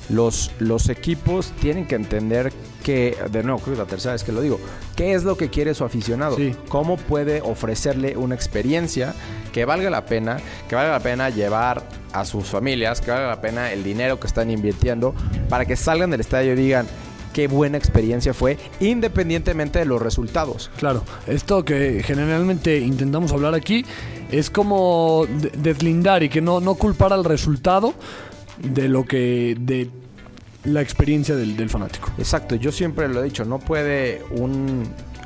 los, 0.08 0.50
los 0.58 0.88
equipos 0.88 1.52
tienen 1.60 1.86
que 1.86 1.94
entender 1.94 2.52
que, 2.82 3.16
de 3.30 3.42
nuevo, 3.42 3.58
creo 3.58 3.66
que 3.68 3.72
es 3.72 3.78
la 3.78 3.90
tercera 3.90 4.12
vez 4.12 4.24
que 4.24 4.32
lo 4.32 4.40
digo, 4.42 4.60
¿qué 4.96 5.14
es 5.14 5.24
lo 5.24 5.36
que 5.36 5.48
quiere 5.48 5.74
su 5.74 5.84
aficionado? 5.84 6.36
Sí. 6.36 6.54
¿Cómo 6.68 6.96
puede 6.96 7.40
ofrecerle 7.40 8.16
una 8.16 8.34
experiencia 8.34 9.14
que 9.52 9.64
valga 9.64 9.88
la 9.88 10.04
pena, 10.04 10.36
que 10.68 10.74
valga 10.74 10.92
la 10.92 11.00
pena 11.00 11.30
llevar 11.30 11.82
a 12.12 12.24
sus 12.24 12.44
familias, 12.44 13.00
que 13.00 13.10
valga 13.10 13.28
la 13.28 13.40
pena 13.40 13.72
el 13.72 13.82
dinero 13.82 14.20
que 14.20 14.26
están 14.26 14.50
invirtiendo 14.50 15.14
para 15.48 15.64
que 15.64 15.76
salgan 15.76 16.10
del 16.10 16.20
estadio 16.20 16.52
y 16.52 16.56
digan 16.56 16.86
qué 17.34 17.46
buena 17.48 17.76
experiencia 17.76 18.32
fue, 18.32 18.56
independientemente 18.80 19.78
de 19.80 19.84
los 19.84 20.00
resultados? 20.00 20.70
Claro, 20.78 21.02
esto 21.26 21.62
que 21.66 22.02
generalmente 22.02 22.78
intentamos 22.78 23.32
hablar 23.32 23.54
aquí 23.54 23.84
es 24.30 24.48
como 24.48 25.26
de- 25.28 25.50
deslindar 25.50 26.22
y 26.22 26.30
que 26.30 26.40
no, 26.40 26.60
no 26.60 26.76
culpar 26.76 27.12
al 27.12 27.24
resultado 27.26 27.92
de 28.62 28.88
lo 28.88 29.04
que. 29.04 29.54
de 29.60 29.90
la 30.64 30.80
experiencia 30.80 31.36
del, 31.36 31.58
del 31.58 31.68
fanático. 31.68 32.10
Exacto, 32.16 32.54
yo 32.54 32.72
siempre 32.72 33.06
lo 33.08 33.20
he 33.20 33.24
dicho, 33.24 33.44
no 33.44 33.58
puede 33.58 34.22
un 34.30 34.84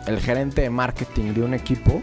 el 0.08 0.18
gerente 0.18 0.62
de 0.62 0.70
marketing 0.70 1.34
de 1.34 1.42
un 1.44 1.54
equipo 1.54 2.02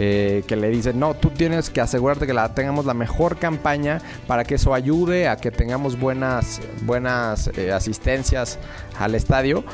eh, 0.00 0.44
que 0.46 0.54
le 0.54 0.68
dice, 0.70 0.94
no, 0.94 1.14
tú 1.14 1.30
tienes 1.30 1.70
que 1.70 1.80
asegurarte 1.80 2.26
que 2.26 2.32
la 2.32 2.54
tengamos 2.54 2.86
la 2.86 2.94
mejor 2.94 3.36
campaña 3.38 4.00
para 4.28 4.44
que 4.44 4.54
eso 4.54 4.72
ayude 4.72 5.26
a 5.26 5.36
que 5.36 5.50
tengamos 5.50 5.98
buenas, 5.98 6.60
buenas 6.82 7.50
eh, 7.56 7.72
asistencias 7.72 8.58
al 8.98 9.16
estadio. 9.16 9.64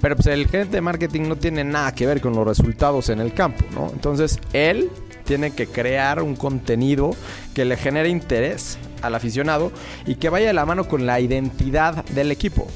Pero 0.00 0.14
pues 0.14 0.28
el 0.28 0.46
gerente 0.46 0.76
de 0.76 0.80
marketing 0.82 1.22
no 1.22 1.36
tiene 1.36 1.64
nada 1.64 1.92
que 1.92 2.06
ver 2.06 2.20
con 2.20 2.34
los 2.34 2.46
resultados 2.46 3.08
en 3.08 3.18
el 3.18 3.32
campo, 3.34 3.64
¿no? 3.74 3.90
Entonces 3.92 4.38
él 4.52 4.90
tiene 5.24 5.50
que 5.50 5.66
crear 5.66 6.22
un 6.22 6.36
contenido 6.36 7.10
que 7.52 7.64
le 7.64 7.76
genere 7.76 8.08
interés 8.08 8.78
al 9.02 9.14
aficionado 9.14 9.72
y 10.06 10.14
que 10.14 10.28
vaya 10.28 10.46
de 10.46 10.52
la 10.52 10.64
mano 10.64 10.86
con 10.86 11.06
la 11.06 11.18
identidad 11.18 12.04
del 12.04 12.30
equipo. 12.30 12.68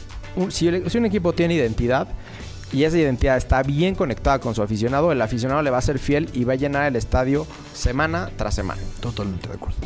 Si 0.49 0.68
un 0.68 1.06
equipo 1.06 1.32
tiene 1.32 1.54
identidad 1.54 2.09
y 2.73 2.85
esa 2.85 2.99
identidad 2.99 3.37
está 3.37 3.62
bien 3.62 3.95
conectada 3.95 4.39
con 4.39 4.55
su 4.55 4.62
aficionado, 4.62 5.12
el 5.12 5.21
aficionado 5.23 5.62
le 5.62 5.71
va 5.71 5.79
a 5.79 5.83
ser 5.83 5.99
fiel 5.99 6.29
y 6.33 6.45
va 6.45 6.55
a 6.55 6.57
llenar 6.57 6.87
el 6.87 6.97
estadio 6.97 7.47
semana 7.73 8.31
tras 8.37 8.55
semana. 8.55 8.81
Totalmente 9.00 9.49
de 9.49 9.55
acuerdo. 9.55 9.79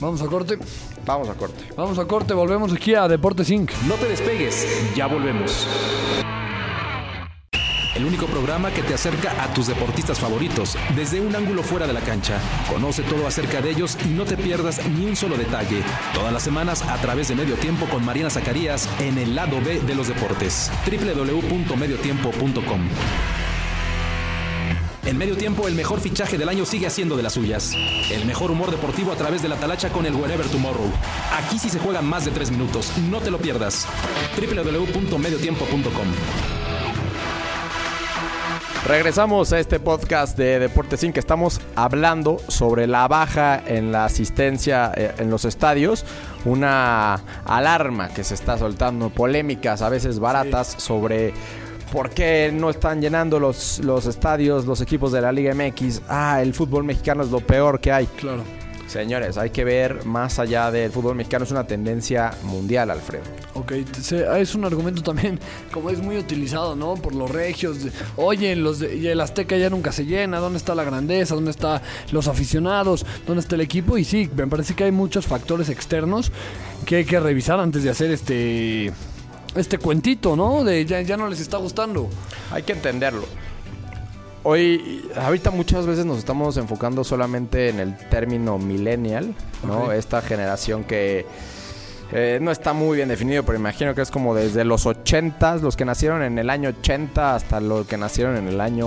Vamos 0.00 0.20
a 0.22 0.26
corte. 0.26 0.58
Vamos 1.06 1.28
a 1.28 1.34
corte. 1.34 1.64
Vamos 1.76 1.98
a 1.98 2.04
corte, 2.04 2.34
volvemos 2.34 2.72
aquí 2.72 2.94
a 2.94 3.08
Deportes 3.08 3.50
Inc. 3.50 3.70
No 3.86 3.94
te 3.94 4.08
despegues, 4.08 4.66
ya 4.94 5.06
volvemos. 5.06 5.66
El 7.96 8.04
único 8.04 8.26
programa 8.26 8.70
que 8.72 8.82
te 8.82 8.92
acerca 8.92 9.42
a 9.42 9.54
tus 9.54 9.68
deportistas 9.68 10.20
favoritos 10.20 10.76
desde 10.94 11.18
un 11.18 11.34
ángulo 11.34 11.62
fuera 11.62 11.86
de 11.86 11.94
la 11.94 12.02
cancha. 12.02 12.38
Conoce 12.68 13.02
todo 13.02 13.26
acerca 13.26 13.62
de 13.62 13.70
ellos 13.70 13.96
y 14.04 14.08
no 14.08 14.26
te 14.26 14.36
pierdas 14.36 14.86
ni 14.86 15.06
un 15.06 15.16
solo 15.16 15.38
detalle. 15.38 15.82
Todas 16.12 16.30
las 16.30 16.42
semanas 16.42 16.82
a 16.82 17.00
través 17.00 17.28
de 17.28 17.36
Medio 17.36 17.54
Tiempo 17.54 17.86
con 17.86 18.04
Mariana 18.04 18.28
Zacarías 18.28 18.86
en 19.00 19.16
el 19.16 19.34
lado 19.34 19.62
B 19.62 19.80
de 19.80 19.94
los 19.94 20.08
deportes. 20.08 20.70
www.mediotiempo.com 20.84 22.80
En 25.06 25.16
medio 25.16 25.38
tiempo, 25.38 25.66
el 25.66 25.74
mejor 25.74 26.00
fichaje 26.00 26.36
del 26.36 26.50
año 26.50 26.66
sigue 26.66 26.88
haciendo 26.88 27.16
de 27.16 27.22
las 27.22 27.32
suyas. 27.32 27.72
El 28.10 28.26
mejor 28.26 28.50
humor 28.50 28.70
deportivo 28.70 29.12
a 29.12 29.16
través 29.16 29.40
de 29.40 29.48
la 29.48 29.56
talacha 29.56 29.88
con 29.88 30.04
el 30.04 30.14
Wherever 30.14 30.46
Tomorrow. 30.46 30.92
Aquí 31.32 31.58
sí 31.58 31.70
se 31.70 31.78
juegan 31.78 32.06
más 32.06 32.26
de 32.26 32.30
tres 32.30 32.50
minutos. 32.50 32.92
No 33.08 33.20
te 33.20 33.30
lo 33.30 33.38
pierdas. 33.38 33.88
www.mediotiempo.com 34.36 36.55
Regresamos 38.86 39.52
a 39.52 39.58
este 39.58 39.80
podcast 39.80 40.38
de 40.38 40.60
Deportes 40.60 41.00
Sin 41.00 41.12
que 41.12 41.18
estamos 41.18 41.60
hablando 41.74 42.38
sobre 42.46 42.86
la 42.86 43.08
baja 43.08 43.60
en 43.66 43.90
la 43.90 44.04
asistencia 44.04 44.92
eh, 44.96 45.12
en 45.18 45.28
los 45.28 45.44
estadios, 45.44 46.04
una 46.44 47.14
alarma 47.44 48.10
que 48.10 48.22
se 48.22 48.34
está 48.34 48.56
soltando, 48.56 49.10
polémicas 49.10 49.82
a 49.82 49.88
veces 49.88 50.20
baratas 50.20 50.68
sobre 50.78 51.34
por 51.90 52.10
qué 52.10 52.52
no 52.54 52.70
están 52.70 53.00
llenando 53.00 53.40
los, 53.40 53.80
los 53.80 54.06
estadios, 54.06 54.66
los 54.66 54.80
equipos 54.80 55.10
de 55.10 55.20
la 55.20 55.32
Liga 55.32 55.52
MX. 55.52 56.02
Ah, 56.08 56.40
el 56.40 56.54
fútbol 56.54 56.84
mexicano 56.84 57.24
es 57.24 57.30
lo 57.30 57.40
peor 57.40 57.80
que 57.80 57.90
hay. 57.90 58.06
Claro. 58.06 58.44
Señores, 58.86 59.36
hay 59.36 59.50
que 59.50 59.64
ver 59.64 60.04
más 60.04 60.38
allá 60.38 60.70
del 60.70 60.92
fútbol 60.92 61.16
mexicano, 61.16 61.44
es 61.44 61.50
una 61.50 61.66
tendencia 61.66 62.30
mundial, 62.44 62.90
Alfredo. 62.90 63.24
Ok, 63.54 63.72
se- 64.00 64.40
es 64.40 64.54
un 64.54 64.64
argumento 64.64 65.02
también, 65.02 65.40
como 65.72 65.90
es 65.90 65.98
muy 66.00 66.16
utilizado, 66.18 66.76
¿no? 66.76 66.94
Por 66.94 67.14
los 67.14 67.28
regios. 67.30 67.78
Oye, 68.16 68.54
los 68.54 68.78
de, 68.78 68.94
y 68.96 69.08
el 69.08 69.20
Azteca 69.20 69.56
ya 69.56 69.70
nunca 69.70 69.90
se 69.90 70.04
llena. 70.06 70.38
¿Dónde 70.38 70.58
está 70.58 70.74
la 70.76 70.84
grandeza? 70.84 71.34
¿Dónde 71.34 71.50
están 71.50 71.82
los 72.12 72.28
aficionados? 72.28 73.04
¿Dónde 73.26 73.40
está 73.40 73.56
el 73.56 73.62
equipo? 73.62 73.98
Y 73.98 74.04
sí, 74.04 74.30
me 74.36 74.46
parece 74.46 74.74
que 74.74 74.84
hay 74.84 74.92
muchos 74.92 75.26
factores 75.26 75.68
externos 75.68 76.30
que 76.84 76.96
hay 76.96 77.04
que 77.04 77.18
revisar 77.18 77.58
antes 77.58 77.82
de 77.82 77.90
hacer 77.90 78.10
este 78.12 78.92
este 79.56 79.78
cuentito, 79.78 80.36
¿no? 80.36 80.62
De 80.62 80.84
ya, 80.84 81.00
ya 81.00 81.16
no 81.16 81.28
les 81.28 81.40
está 81.40 81.56
gustando. 81.56 82.08
Hay 82.52 82.62
que 82.62 82.72
entenderlo. 82.72 83.24
Hoy, 84.48 85.04
ahorita 85.16 85.50
muchas 85.50 85.86
veces 85.86 86.04
nos 86.06 86.18
estamos 86.18 86.56
enfocando 86.56 87.02
solamente 87.02 87.68
en 87.68 87.80
el 87.80 87.96
término 88.10 88.58
millennial, 88.58 89.34
¿no? 89.66 89.90
Esta 89.90 90.22
generación 90.22 90.84
que 90.84 91.26
eh, 92.12 92.38
no 92.40 92.52
está 92.52 92.72
muy 92.72 92.98
bien 92.98 93.08
definido, 93.08 93.42
pero 93.42 93.58
imagino 93.58 93.92
que 93.96 94.02
es 94.02 94.10
como 94.12 94.36
desde 94.36 94.64
los 94.64 94.86
80, 94.86 95.56
los 95.56 95.74
que 95.74 95.84
nacieron 95.84 96.22
en 96.22 96.38
el 96.38 96.48
año 96.48 96.68
80 96.68 97.34
hasta 97.34 97.58
los 97.58 97.88
que 97.88 97.96
nacieron 97.96 98.36
en 98.36 98.46
el 98.46 98.60
año, 98.60 98.86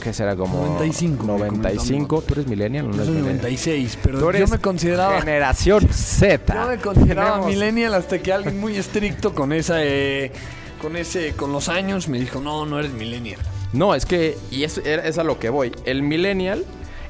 ¿qué 0.00 0.12
será? 0.12 0.36
Como 0.36 0.64
95, 0.64 1.22
me 1.26 1.32
95. 1.48 2.22
¿Tú 2.22 2.34
eres 2.34 2.46
millennial? 2.46 2.84
o 2.84 2.88
no 2.90 2.96
Yo 2.98 3.04
soy 3.06 3.14
millennial? 3.14 3.36
96, 3.38 3.92
Tú 3.94 3.98
pero 4.04 4.32
yo 4.38 4.46
me 4.46 4.58
consideraba... 4.60 5.18
generación 5.18 5.88
Z. 5.92 6.54
Yo 6.54 6.68
me 6.68 6.78
consideraba 6.78 7.30
Tenemos- 7.40 7.46
millennial 7.50 7.94
hasta 7.94 8.20
que 8.20 8.32
alguien 8.32 8.60
muy 8.60 8.76
estricto 8.76 9.34
con 9.34 9.52
esa... 9.52 9.82
eh, 9.82 10.30
con 10.80 10.94
ese, 10.96 11.32
con 11.32 11.52
los 11.52 11.68
años 11.68 12.06
me 12.06 12.20
dijo, 12.20 12.40
no, 12.40 12.64
no 12.66 12.78
eres 12.78 12.92
millennial. 12.92 13.40
No, 13.72 13.94
es 13.94 14.06
que, 14.06 14.38
y 14.50 14.64
es, 14.64 14.78
es 14.78 15.18
a 15.18 15.24
lo 15.24 15.38
que 15.38 15.50
voy. 15.50 15.72
El 15.84 16.02
millennial 16.02 16.64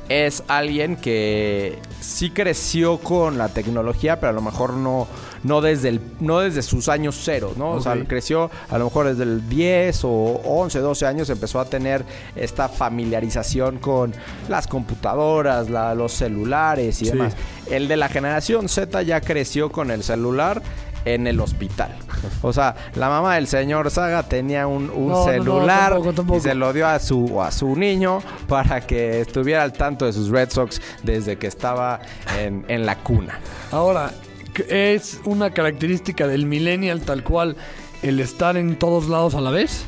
es 0.08 0.44
alguien 0.46 0.94
que 0.96 1.78
sí 2.00 2.30
creció 2.30 2.98
con 2.98 3.38
la 3.38 3.48
tecnología, 3.48 4.20
pero 4.20 4.30
a 4.30 4.32
lo 4.32 4.40
mejor 4.40 4.74
no, 4.74 5.08
no, 5.42 5.60
desde, 5.60 5.88
el, 5.88 6.00
no 6.20 6.38
desde 6.40 6.62
sus 6.62 6.88
años 6.88 7.20
cero, 7.24 7.52
¿no? 7.56 7.72
O 7.72 7.80
sea, 7.80 7.96
creció 8.06 8.48
a 8.68 8.78
lo 8.78 8.84
mejor 8.84 9.06
desde 9.08 9.24
el 9.24 9.48
10 9.48 10.04
o 10.04 10.08
11, 10.44 10.78
12 10.78 11.06
años, 11.06 11.28
empezó 11.28 11.58
a 11.58 11.64
tener 11.64 12.04
esta 12.36 12.68
familiarización 12.68 13.78
con 13.78 14.12
las 14.48 14.68
computadoras, 14.68 15.70
la- 15.70 15.94
los 15.96 16.12
celulares 16.12 17.02
y 17.02 17.06
Sí. 17.06 17.10
demás. 17.10 17.34
El 17.68 17.88
de 17.88 17.96
la 17.96 18.08
generación 18.08 18.68
Z 18.68 19.02
ya 19.02 19.20
creció 19.20 19.72
con 19.72 19.90
el 19.90 20.04
celular 20.04 20.62
en 21.06 21.26
el 21.26 21.40
hospital. 21.40 21.94
O 22.42 22.52
sea, 22.52 22.74
la 22.96 23.08
mamá 23.08 23.36
del 23.36 23.46
señor 23.46 23.90
Saga 23.90 24.24
tenía 24.24 24.66
un, 24.66 24.90
un 24.90 25.08
No, 25.08 25.14
no, 25.14 25.24
no, 25.24 25.32
celular 25.32 25.92
tampoco, 25.92 26.12
tampoco. 26.12 26.38
y 26.38 26.42
se 26.42 26.54
lo 26.54 26.72
dio 26.74 26.86
a 26.86 26.98
su, 26.98 27.40
a 27.40 27.50
su 27.50 27.74
niño 27.76 28.18
para 28.48 28.80
que 28.86 29.20
estuviera 29.20 29.62
al 29.62 29.72
tanto 29.72 30.04
de 30.04 30.12
sus 30.12 30.28
Red 30.28 30.50
Sox 30.50 30.82
desde 31.02 31.38
que 31.38 31.46
estaba 31.46 32.00
en, 32.38 32.64
en 32.68 32.84
la 32.84 32.96
cuna. 32.96 33.38
Ahora, 33.70 34.10
¿qué 34.52 34.94
¿es 34.94 35.20
una 35.24 35.50
característica 35.50 36.26
del 36.26 36.44
millennial 36.44 37.00
tal 37.02 37.22
cual 37.22 37.56
el 38.02 38.20
estar 38.20 38.56
en 38.56 38.76
todos 38.76 39.08
lados 39.08 39.34
a 39.34 39.40
la 39.40 39.50
vez? 39.50 39.84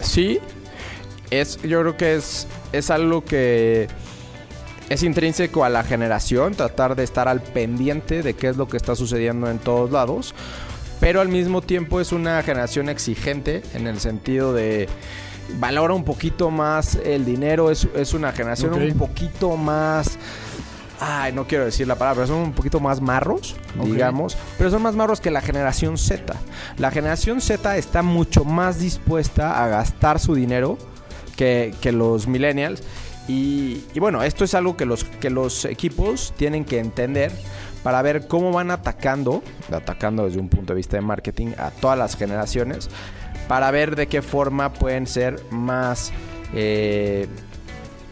Sí, 0.00 0.38
es, 1.30 1.60
yo 1.62 1.80
creo 1.80 1.96
que 1.96 2.14
es, 2.16 2.46
es 2.72 2.90
algo 2.90 3.24
que 3.24 3.88
es 4.88 5.02
intrínseco 5.02 5.64
a 5.64 5.68
la 5.68 5.82
generación, 5.82 6.54
tratar 6.54 6.94
de 6.94 7.04
estar 7.04 7.28
al 7.28 7.42
pendiente 7.42 8.22
de 8.22 8.34
qué 8.34 8.48
es 8.48 8.56
lo 8.56 8.68
que 8.68 8.76
está 8.76 8.94
sucediendo 8.94 9.50
en 9.50 9.58
todos 9.58 9.90
lados, 9.90 10.34
pero 11.00 11.20
al 11.20 11.28
mismo 11.28 11.60
tiempo 11.62 12.00
es 12.00 12.12
una 12.12 12.42
generación 12.42 12.88
exigente 12.88 13.62
en 13.74 13.86
el 13.86 14.00
sentido 14.00 14.52
de 14.52 14.88
valora 15.58 15.94
un 15.94 16.04
poquito 16.04 16.50
más 16.50 16.96
el 16.96 17.24
dinero, 17.24 17.70
es, 17.70 17.86
es 17.94 18.14
una 18.14 18.32
generación 18.32 18.74
un 18.74 18.94
poquito 18.94 19.56
más... 19.56 20.18
Ay, 20.98 21.30
no 21.34 21.46
quiero 21.46 21.66
decir 21.66 21.86
la 21.86 21.96
palabra, 21.96 22.22
pero 22.22 22.34
son 22.34 22.42
un 22.42 22.52
poquito 22.54 22.80
más 22.80 23.02
marros, 23.02 23.54
digamos, 23.84 24.34
pero 24.56 24.70
son 24.70 24.80
más 24.80 24.94
marros 24.94 25.20
que 25.20 25.30
la 25.30 25.42
generación 25.42 25.98
Z. 25.98 26.34
La 26.78 26.90
generación 26.90 27.42
Z 27.42 27.76
está 27.76 28.02
mucho 28.02 28.46
más 28.46 28.78
dispuesta 28.78 29.62
a 29.62 29.68
gastar 29.68 30.18
su 30.18 30.34
dinero 30.34 30.78
que, 31.36 31.74
que 31.82 31.92
los 31.92 32.26
millennials. 32.26 32.82
Y, 33.28 33.82
bueno, 33.98 34.22
esto 34.22 34.44
es 34.44 34.54
algo 34.54 34.76
que 34.76 34.86
los, 34.86 35.04
que 35.04 35.30
los 35.30 35.64
equipos 35.64 36.32
tienen 36.36 36.64
que 36.64 36.78
entender 36.78 37.32
para 37.82 38.00
ver 38.02 38.28
cómo 38.28 38.52
van 38.52 38.70
atacando, 38.70 39.42
atacando 39.70 40.26
desde 40.26 40.38
un 40.38 40.48
punto 40.48 40.72
de 40.72 40.76
vista 40.76 40.96
de 40.96 41.02
marketing 41.02 41.48
a 41.58 41.70
todas 41.70 41.98
las 41.98 42.16
generaciones, 42.16 42.88
para 43.48 43.70
ver 43.70 43.96
de 43.96 44.06
qué 44.06 44.22
forma 44.22 44.72
pueden 44.72 45.06
ser 45.06 45.40
más, 45.50 46.12
eh, 46.54 47.26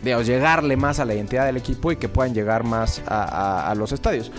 digamos, 0.03 0.27
llegarle 0.27 0.77
más 0.77 0.99
a 0.99 1.05
la 1.05 1.15
identidad 1.15 1.47
del 1.47 1.57
equipo 1.57 1.93
y 1.93 1.97
que 1.97 2.09
puedan 2.09 2.35
llegar 2.35 2.65
más 2.65 3.03
a, 3.07 3.73
los 3.77 3.93
estadios. 3.93 4.33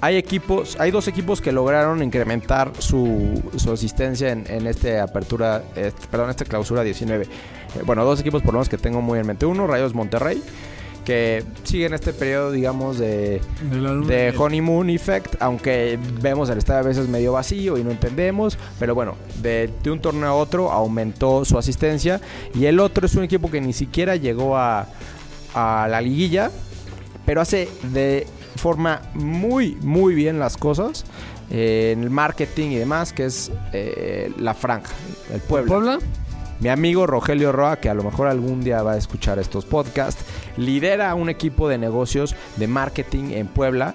Hay 0.00 0.16
equipos, 0.16 0.78
hay 0.78 0.90
dos 0.90 1.08
equipos 1.08 1.40
que 1.40 1.52
lograron 1.52 2.02
incrementar 2.02 2.72
su, 2.78 3.42
asistencia 3.72 4.30
en, 4.30 4.66
este 4.66 5.00
apertura, 5.00 5.64
este- 5.74 6.06
perdón, 6.08 6.30
esta 6.30 6.44
clausura 6.44 6.82
19. 6.82 7.26
Eh, 7.76 7.82
bueno, 7.84 8.04
dos 8.04 8.20
equipos 8.20 8.42
por 8.42 8.52
lo 8.52 8.58
menos 8.58 8.68
que 8.68 8.78
tengo 8.78 9.00
muy 9.02 9.18
en 9.18 9.26
mente. 9.26 9.46
Uno, 9.46 9.66
Rayos 9.66 9.94
Monterrey, 9.94 10.42
que 11.04 11.44
sigue 11.64 11.86
en 11.86 11.94
este 11.94 12.12
periodo, 12.12 12.50
digamos, 12.50 12.98
de, 12.98 13.40
honeymoon 14.36 14.90
effect, 14.90 15.36
aunque 15.40 15.98
vemos 16.20 16.50
el 16.50 16.58
estadio 16.58 16.80
a 16.80 16.82
veces 16.82 17.08
medio 17.08 17.32
vacío 17.32 17.78
y 17.78 17.84
no 17.84 17.90
entendemos, 17.90 18.58
pero 18.78 18.94
bueno, 18.94 19.16
de, 19.40 19.70
de 19.82 19.90
un 19.90 20.00
torneo 20.00 20.28
a 20.28 20.34
otro 20.34 20.70
aumentó 20.70 21.44
su 21.44 21.56
asistencia 21.56 22.20
y 22.54 22.66
el 22.66 22.78
otro 22.80 23.06
es 23.06 23.14
un 23.14 23.24
equipo 23.24 23.50
que 23.50 23.60
ni 23.60 23.72
siquiera 23.72 24.16
llegó 24.16 24.56
a, 24.56 24.86
a 25.54 25.88
la 25.88 26.00
liguilla, 26.00 26.50
pero 27.24 27.40
hace 27.40 27.68
de 27.84 28.26
forma 28.56 29.02
muy, 29.14 29.76
muy 29.76 30.14
bien 30.14 30.38
las 30.38 30.56
cosas 30.56 31.04
eh, 31.50 31.92
en 31.96 32.02
el 32.02 32.10
marketing 32.10 32.70
y 32.70 32.76
demás, 32.76 33.12
que 33.12 33.24
es 33.24 33.50
eh, 33.72 34.30
la 34.38 34.52
franja, 34.54 34.92
el 35.32 35.40
Puebla. 35.40 35.68
¿Puebla? 35.68 35.98
Mi 36.60 36.68
amigo 36.68 37.06
Rogelio 37.06 37.52
Roa, 37.52 37.76
que 37.76 37.88
a 37.88 37.94
lo 37.94 38.02
mejor 38.02 38.26
algún 38.26 38.62
día 38.62 38.82
va 38.82 38.92
a 38.92 38.96
escuchar 38.96 39.38
estos 39.38 39.64
podcasts, 39.64 40.24
lidera 40.56 41.14
un 41.14 41.28
equipo 41.28 41.68
de 41.68 41.78
negocios 41.78 42.34
de 42.56 42.66
marketing 42.66 43.30
en 43.32 43.46
Puebla 43.46 43.94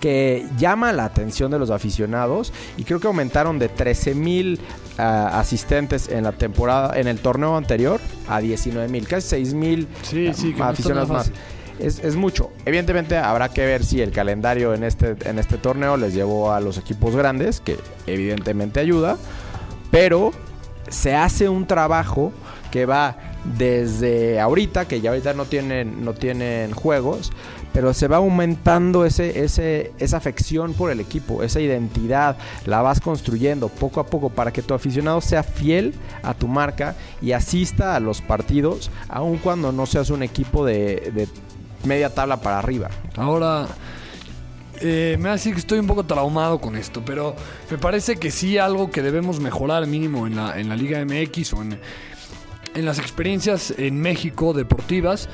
que 0.00 0.46
llama 0.58 0.92
la 0.92 1.06
atención 1.06 1.50
de 1.50 1.58
los 1.58 1.70
aficionados 1.70 2.52
y 2.76 2.84
creo 2.84 3.00
que 3.00 3.06
aumentaron 3.06 3.58
de 3.58 3.68
13 3.68 4.14
mil 4.14 4.60
ah, 4.98 5.40
asistentes 5.40 6.08
en 6.08 6.24
la 6.24 6.32
temporada, 6.32 6.98
en 6.98 7.08
el 7.08 7.18
torneo 7.18 7.56
anterior 7.56 8.00
a 8.28 8.40
19 8.40 8.88
mil, 8.88 9.08
casi 9.08 9.28
6 9.28 9.54
mil 9.54 9.88
Sí, 10.02 10.30
sí, 10.34 10.52
que 10.52 10.58
no 10.58 10.64
está 10.64 10.68
aficionados 10.68 11.08
más. 11.08 11.32
Es, 11.78 11.98
es 11.98 12.14
mucho. 12.14 12.52
Evidentemente 12.64 13.16
habrá 13.16 13.48
que 13.48 13.66
ver 13.66 13.84
si 13.84 14.00
el 14.00 14.12
calendario 14.12 14.74
en 14.74 14.84
este, 14.84 15.16
en 15.24 15.40
este 15.40 15.58
torneo 15.58 15.96
les 15.96 16.14
llevó 16.14 16.52
a 16.52 16.60
los 16.60 16.78
equipos 16.78 17.16
grandes, 17.16 17.60
que 17.60 17.78
evidentemente 18.06 18.78
ayuda, 18.78 19.16
pero 19.90 20.32
se 20.88 21.14
hace 21.14 21.48
un 21.48 21.66
trabajo 21.66 22.32
que 22.70 22.86
va 22.86 23.16
desde 23.56 24.40
ahorita, 24.40 24.86
que 24.88 25.00
ya 25.00 25.10
ahorita 25.10 25.34
no 25.34 25.44
tienen, 25.44 26.04
no 26.04 26.14
tienen 26.14 26.72
juegos, 26.72 27.30
pero 27.72 27.92
se 27.92 28.08
va 28.08 28.16
aumentando 28.18 29.04
ese, 29.04 29.44
ese, 29.44 29.92
esa 29.98 30.16
afección 30.16 30.74
por 30.74 30.90
el 30.90 31.00
equipo, 31.00 31.42
esa 31.42 31.60
identidad, 31.60 32.36
la 32.66 32.82
vas 32.82 33.00
construyendo 33.00 33.68
poco 33.68 34.00
a 34.00 34.06
poco 34.06 34.30
para 34.30 34.52
que 34.52 34.62
tu 34.62 34.74
aficionado 34.74 35.20
sea 35.20 35.42
fiel 35.42 35.94
a 36.22 36.34
tu 36.34 36.48
marca 36.48 36.94
y 37.20 37.32
asista 37.32 37.96
a 37.96 38.00
los 38.00 38.20
partidos, 38.20 38.90
aun 39.08 39.38
cuando 39.38 39.72
no 39.72 39.86
seas 39.86 40.10
un 40.10 40.22
equipo 40.22 40.64
de, 40.64 41.12
de 41.14 41.28
media 41.84 42.14
tabla 42.14 42.38
para 42.40 42.58
arriba. 42.58 42.90
Ahora, 43.16 43.66
eh, 44.84 45.16
me 45.18 45.30
hace 45.30 45.50
que 45.52 45.58
estoy 45.58 45.78
un 45.78 45.86
poco 45.86 46.04
traumado 46.04 46.60
con 46.60 46.76
esto, 46.76 47.02
pero 47.04 47.34
me 47.70 47.78
parece 47.78 48.16
que 48.16 48.30
sí 48.30 48.58
algo 48.58 48.90
que 48.90 49.02
debemos 49.02 49.40
mejorar 49.40 49.86
mínimo 49.86 50.26
en 50.26 50.36
la, 50.36 50.60
en 50.60 50.68
la 50.68 50.76
Liga 50.76 51.02
MX 51.04 51.52
o 51.54 51.62
en, 51.62 51.78
en 52.74 52.84
las 52.84 52.98
experiencias 52.98 53.72
en 53.78 53.98
México 54.00 54.52
deportivas 54.52 55.28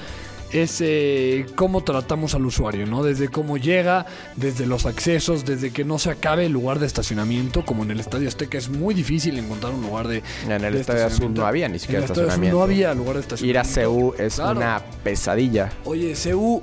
es 0.52 0.80
eh, 0.80 1.46
cómo 1.54 1.84
tratamos 1.84 2.34
al 2.34 2.44
usuario, 2.44 2.84
¿no? 2.84 3.04
Desde 3.04 3.28
cómo 3.28 3.56
llega, 3.56 4.04
desde 4.34 4.66
los 4.66 4.84
accesos, 4.84 5.44
desde 5.44 5.70
que 5.72 5.84
no 5.84 5.98
se 6.00 6.10
acabe 6.10 6.46
el 6.46 6.52
lugar 6.52 6.80
de 6.80 6.86
estacionamiento, 6.86 7.64
como 7.64 7.84
en 7.84 7.92
el 7.92 8.00
Estadio 8.00 8.26
Azteca 8.26 8.58
es 8.58 8.68
muy 8.68 8.92
difícil 8.92 9.38
encontrar 9.38 9.72
un 9.72 9.82
lugar 9.82 10.08
de 10.08 10.24
En 10.44 10.50
el 10.50 10.72
de 10.72 10.80
Estadio 10.80 11.02
Azul 11.06 11.28
estacionamiento. 11.30 11.40
no 11.42 11.46
había 11.46 11.68
ni 11.68 11.78
siquiera 11.78 11.98
En 12.00 12.04
el 12.06 12.10
Azul 12.10 12.24
estacionamiento. 12.24 12.56
no 12.58 12.62
había 12.64 12.94
lugar 12.94 13.14
de 13.14 13.46
Ir 13.46 13.58
a 13.58 13.62
estacionamiento. 13.62 13.70
CEU 13.72 14.14
es 14.18 14.34
Claro. 14.34 14.58
una 14.58 14.82
pesadilla. 15.04 15.70
Oye, 15.84 16.14
CU 16.20 16.62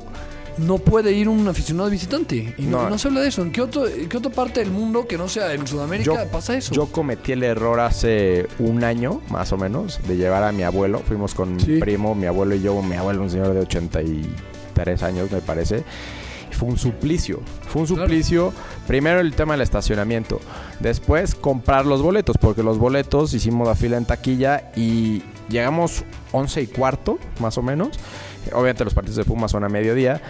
no 0.58 0.78
puede 0.80 1.12
ir 1.14 1.30
un 1.30 1.48
aficionado 1.48 1.90
visitante. 1.90 2.56
Y 2.58 2.64
no, 2.64 2.84
No. 2.84 2.90
no 2.90 2.98
se 2.98 3.08
habla 3.08 3.22
de 3.22 3.28
eso. 3.30 3.42
¿En 3.42 3.52
qué, 3.52 3.62
otro, 3.62 3.88
en 3.88 4.10
qué 4.10 4.18
otra 4.18 4.32
parte 4.32 4.60
del 4.60 4.72
mundo 4.72 5.08
que 5.08 5.18
no 5.18 5.28
sea 5.28 5.54
en 5.54 5.68
Sudamérica 5.68 6.26
pasa 6.32 6.56
eso? 6.58 6.74
Yo 6.74 6.88
cometí 6.88 7.32
el 7.34 7.44
error 7.44 7.80
hace 7.80 8.48
un 8.60 8.84
año, 8.84 9.22
más 9.30 9.52
o 9.52 9.58
menos, 9.58 10.00
de 10.08 10.18
llevar 10.18 10.44
a 10.44 10.52
mi 10.52 10.64
abuelo. 10.64 11.00
Fuimos 11.00 11.34
con 11.36 11.60
Sí. 11.60 11.72
mi 11.72 11.80
primo, 11.80 12.16
mi 12.16 12.26
abuelo 12.26 12.56
y 12.56 12.62
yo. 12.62 12.82
Mi 12.82 12.96
abuelo, 12.96 13.22
un 13.24 13.30
señor 13.30 13.54
de 13.54 13.62
83 13.62 15.04
años, 15.04 15.32
me 15.32 15.42
parece. 15.42 15.84
Fue 16.52 16.70
un 16.70 16.78
suplicio. 16.78 17.42
Fue 17.68 17.82
un 17.84 17.88
Claro. 17.88 18.04
suplicio. 18.04 18.54
Primero 18.88 19.20
el 19.20 19.34
tema 19.36 19.54
del 19.54 19.62
estacionamiento. 19.62 20.40
Después 20.80 21.36
comprar 21.36 21.86
los 21.86 22.02
boletos. 22.02 22.36
Porque 22.40 22.64
los 22.64 22.80
boletos 22.80 23.34
hicimos 23.36 23.68
la 23.68 23.76
fila 23.76 23.98
en 23.98 24.06
taquilla 24.06 24.72
y 24.76 25.22
llegamos 25.50 26.04
11 26.32 26.62
y 26.64 26.68
cuarto, 26.68 27.20
más 27.40 27.58
o 27.60 27.62
menos. 27.62 27.90
Obviamente 28.54 28.84
los 28.84 28.94
partidos 28.94 29.18
de 29.18 29.26
Pumas 29.26 29.52
son 29.52 29.64
a 29.64 29.70
mediodía. 29.70 30.22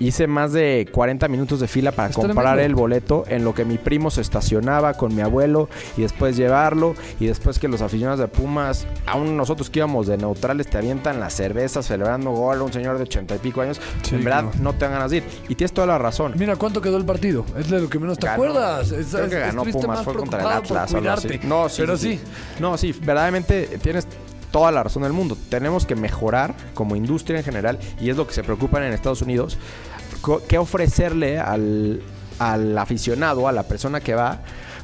Hice 0.00 0.26
más 0.26 0.52
de 0.52 0.88
40 0.90 1.28
minutos 1.28 1.60
de 1.60 1.68
fila 1.68 1.92
para 1.92 2.08
Está 2.08 2.20
comprar 2.22 2.56
tremendo. 2.56 2.64
el 2.66 2.74
boleto 2.74 3.24
en 3.28 3.44
lo 3.44 3.54
que 3.54 3.64
mi 3.64 3.78
primo 3.78 4.10
se 4.10 4.22
estacionaba 4.22 4.94
con 4.94 5.14
mi 5.14 5.22
abuelo 5.22 5.68
y 5.96 6.02
después 6.02 6.36
llevarlo 6.36 6.96
y 7.20 7.26
después 7.28 7.60
que 7.60 7.68
los 7.68 7.80
aficionados 7.80 8.18
de 8.18 8.26
Pumas, 8.26 8.88
aún 9.06 9.36
nosotros 9.36 9.70
que 9.70 9.78
íbamos 9.78 10.08
de 10.08 10.16
neutrales, 10.16 10.66
te 10.66 10.78
avientan 10.78 11.20
las 11.20 11.34
cervezas 11.34 11.86
celebrando 11.86 12.32
gol 12.32 12.58
a 12.58 12.62
un 12.64 12.72
señor 12.72 12.96
de 12.96 13.04
80 13.04 13.36
y 13.36 13.38
pico 13.38 13.60
años. 13.60 13.80
Sí, 14.02 14.16
en 14.16 14.24
verdad 14.24 14.46
no 14.60 14.72
te 14.72 14.80
dan 14.80 14.94
ganas 14.94 15.12
de 15.12 15.18
ir. 15.18 15.24
Y 15.48 15.54
tienes 15.54 15.72
toda 15.72 15.86
la 15.86 15.96
razón. 15.96 16.32
Mira 16.36 16.56
cuánto 16.56 16.80
quedó 16.82 16.96
el 16.96 17.04
partido. 17.04 17.46
Es 17.56 17.70
de 17.70 17.78
lo 17.80 17.88
que 17.88 18.00
menos 18.00 18.18
te 18.18 18.26
Ganó. 18.26 18.42
acuerdas. 18.42 18.90
Es- 18.90 19.06
Creo 19.12 19.24
es- 19.26 19.30
que 19.30 19.38
ganó 19.38 19.62
Pumas, 19.64 20.02
fue 20.02 20.14
contra 20.14 20.40
el 20.40 20.46
Atlas. 20.48 20.92
algo 20.92 21.08
así. 21.10 21.38
No, 21.44 21.68
sí, 21.68 21.76
Pero 21.82 21.96
sí, 21.96 22.14
sí. 22.16 22.20
No, 22.60 22.76
sí, 22.76 22.92
verdaderamente 23.00 23.78
tienes 23.80 24.08
toda 24.54 24.70
la 24.70 24.84
razón 24.84 25.02
del 25.02 25.12
mundo. 25.12 25.36
Tenemos 25.48 25.84
que 25.84 25.96
mejorar 25.96 26.54
como 26.74 26.94
industria 26.94 27.38
en 27.38 27.44
general 27.44 27.80
y 28.00 28.08
es 28.08 28.16
lo 28.16 28.24
que 28.24 28.34
se 28.34 28.44
preocupan 28.44 28.84
en 28.84 28.92
Estados 28.92 29.20
Unidos. 29.20 29.58
¿Qué 30.48 30.58
ofrecerle 30.58 31.40
al, 31.40 32.00
al 32.38 32.78
aficionado, 32.78 33.48
a 33.48 33.52
la 33.52 33.64
persona 33.64 34.00
que 34.00 34.14
va, 34.14 34.42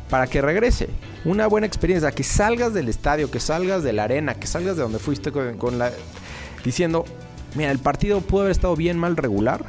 para 0.08 0.26
que 0.26 0.42
regrese? 0.42 0.88
Una 1.24 1.46
buena 1.46 1.68
experiencia, 1.68 2.10
que 2.10 2.24
salgas 2.24 2.74
del 2.74 2.88
estadio, 2.88 3.30
que 3.30 3.38
salgas 3.38 3.84
de 3.84 3.92
la 3.92 4.02
arena, 4.02 4.34
que 4.34 4.48
salgas 4.48 4.74
de 4.74 4.82
donde 4.82 4.98
fuiste 4.98 5.30
con, 5.30 5.56
con 5.56 5.78
la... 5.78 5.92
diciendo, 6.64 7.04
mira, 7.54 7.70
el 7.70 7.78
partido 7.78 8.22
pudo 8.22 8.40
haber 8.40 8.50
estado 8.50 8.74
bien, 8.74 8.98
mal, 8.98 9.16
regular, 9.16 9.64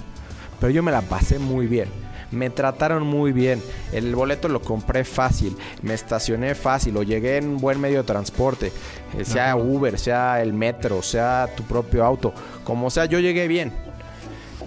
pero 0.60 0.72
yo 0.72 0.81
me 0.81 0.91
la 0.91 1.03
pasé 1.03 1.38
muy 1.38 1.67
bien. 1.67 1.89
Me 2.31 2.50
trataron 2.50 3.03
muy 3.03 3.31
bien. 3.31 3.61
El 3.91 4.15
boleto 4.15 4.47
lo 4.47 4.61
compré 4.61 5.03
fácil. 5.03 5.55
Me 5.81 5.93
estacioné 5.93 6.55
fácil. 6.55 6.95
O 6.97 7.03
llegué 7.03 7.38
en 7.38 7.57
buen 7.57 7.79
medio 7.79 8.00
de 8.00 8.03
transporte. 8.03 8.71
eh, 9.17 9.25
sea 9.25 9.55
Uber, 9.55 10.00
sea 10.00 10.41
el 10.41 10.53
metro, 10.53 11.01
sea 11.01 11.50
tu 11.55 11.63
propio 11.63 12.05
auto. 12.05 12.33
Como 12.63 12.89
sea, 12.89 13.05
yo 13.05 13.19
llegué 13.19 13.47
bien. 13.47 13.73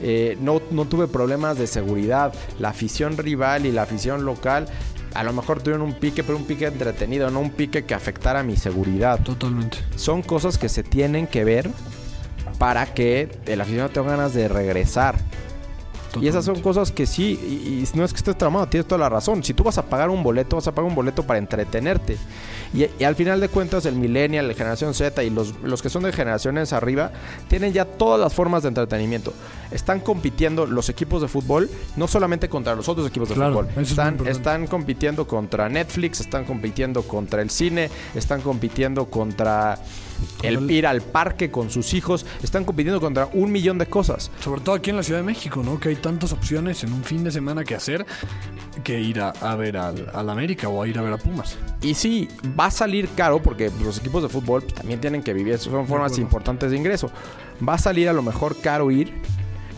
Eh, 0.02 0.36
no, 0.40 0.60
no 0.70 0.84
tuve 0.86 1.06
problemas 1.06 1.56
de 1.56 1.66
seguridad. 1.66 2.34
La 2.58 2.70
afición 2.70 3.16
rival 3.16 3.64
y 3.66 3.72
la 3.72 3.82
afición 3.82 4.24
local 4.24 4.66
a 5.14 5.22
lo 5.22 5.32
mejor 5.32 5.62
tuvieron 5.62 5.82
un 5.82 5.94
pique, 5.94 6.24
pero 6.24 6.36
un 6.36 6.44
pique 6.44 6.66
entretenido, 6.66 7.30
no 7.30 7.38
un 7.40 7.50
pique 7.50 7.84
que 7.84 7.94
afectara 7.94 8.42
mi 8.42 8.56
seguridad 8.56 9.20
Totalmente. 9.22 9.78
son 9.94 10.22
cosas 10.22 10.58
que 10.58 10.68
se 10.68 10.82
tienen 10.82 11.28
que 11.28 11.44
ver 11.44 11.70
para 12.58 12.86
que 12.94 13.28
el 13.46 13.60
aficionado 13.60 13.90
tenga 13.90 14.10
ganas 14.10 14.34
de 14.34 14.48
regresar. 14.48 15.14
Y 16.20 16.28
esas 16.28 16.44
son 16.44 16.60
cosas 16.60 16.90
que 16.92 17.06
sí, 17.06 17.38
y, 17.42 17.84
y 17.84 17.96
no 17.98 18.04
es 18.04 18.12
que 18.12 18.18
estés 18.18 18.36
tramado, 18.36 18.66
tienes 18.66 18.86
toda 18.86 18.98
la 18.98 19.08
razón. 19.08 19.42
Si 19.44 19.54
tú 19.54 19.62
vas 19.64 19.78
a 19.78 19.82
pagar 19.86 20.10
un 20.10 20.22
boleto, 20.22 20.56
vas 20.56 20.66
a 20.66 20.72
pagar 20.72 20.88
un 20.88 20.94
boleto 20.94 21.22
para 21.24 21.38
entretenerte. 21.38 22.16
Y, 22.72 22.86
y 22.98 23.04
al 23.04 23.14
final 23.14 23.40
de 23.40 23.48
cuentas, 23.48 23.86
el 23.86 23.94
millennial, 23.94 24.48
la 24.48 24.54
generación 24.54 24.94
Z 24.94 25.22
y 25.22 25.30
los, 25.30 25.54
los 25.62 25.82
que 25.82 25.88
son 25.90 26.02
de 26.02 26.12
generaciones 26.12 26.72
arriba, 26.72 27.12
tienen 27.48 27.72
ya 27.72 27.84
todas 27.84 28.20
las 28.20 28.32
formas 28.32 28.62
de 28.62 28.68
entretenimiento. 28.68 29.32
Están 29.70 30.00
compitiendo 30.00 30.66
los 30.66 30.88
equipos 30.88 31.22
de 31.22 31.28
fútbol, 31.28 31.68
no 31.96 32.06
solamente 32.08 32.48
contra 32.48 32.74
los 32.74 32.88
otros 32.88 33.06
equipos 33.08 33.28
de 33.28 33.34
Claro, 33.34 33.52
fútbol. 33.60 33.68
es 33.82 33.90
Están, 33.90 34.26
están 34.26 34.66
compitiendo 34.66 35.26
contra 35.26 35.68
Netflix, 35.68 36.20
están 36.20 36.44
compitiendo 36.44 37.02
contra 37.02 37.42
el 37.42 37.50
cine, 37.50 37.90
están 38.14 38.40
compitiendo 38.40 39.06
contra 39.06 39.78
el 40.42 40.70
ir 40.70 40.86
al 40.86 41.00
parque 41.02 41.50
con 41.50 41.70
sus 41.70 41.94
hijos, 41.94 42.26
están 42.42 42.64
compitiendo 42.64 43.00
contra 43.00 43.28
un 43.32 43.52
millón 43.52 43.78
de 43.78 43.86
cosas. 43.86 44.30
Sobre 44.40 44.60
todo 44.60 44.74
aquí 44.74 44.90
en 44.90 44.96
la 44.96 45.02
Ciudad 45.02 45.20
de 45.20 45.26
México, 45.26 45.62
¿no? 45.64 45.78
Que 45.78 45.90
hay 45.90 45.96
tantas 45.96 46.32
opciones 46.32 46.84
en 46.84 46.92
un 46.92 47.04
fin 47.04 47.24
de 47.24 47.30
semana 47.30 47.64
que 47.64 47.74
hacer 47.74 48.06
que 48.82 49.00
ir 49.00 49.20
a, 49.20 49.30
a 49.30 49.56
ver 49.56 49.76
al, 49.76 50.10
al 50.12 50.30
América 50.30 50.68
o 50.68 50.82
a 50.82 50.88
ir 50.88 50.98
a 50.98 51.02
ver 51.02 51.12
a 51.12 51.18
Pumas. 51.18 51.56
Y 51.80 51.94
sí, 51.94 52.28
va 52.58 52.66
a 52.66 52.70
salir 52.70 53.08
caro 53.16 53.42
porque 53.42 53.70
los 53.82 53.98
equipos 53.98 54.22
de 54.22 54.28
fútbol 54.28 54.62
pues, 54.62 54.74
también 54.74 55.00
tienen 55.00 55.22
que 55.22 55.32
vivir, 55.32 55.58
son 55.58 55.86
formas 55.86 56.18
importantes 56.18 56.70
de 56.70 56.76
ingreso. 56.76 57.10
Va 57.66 57.74
a 57.74 57.78
salir 57.78 58.08
a 58.08 58.12
lo 58.12 58.22
mejor 58.22 58.60
caro 58.60 58.90
ir, 58.90 59.12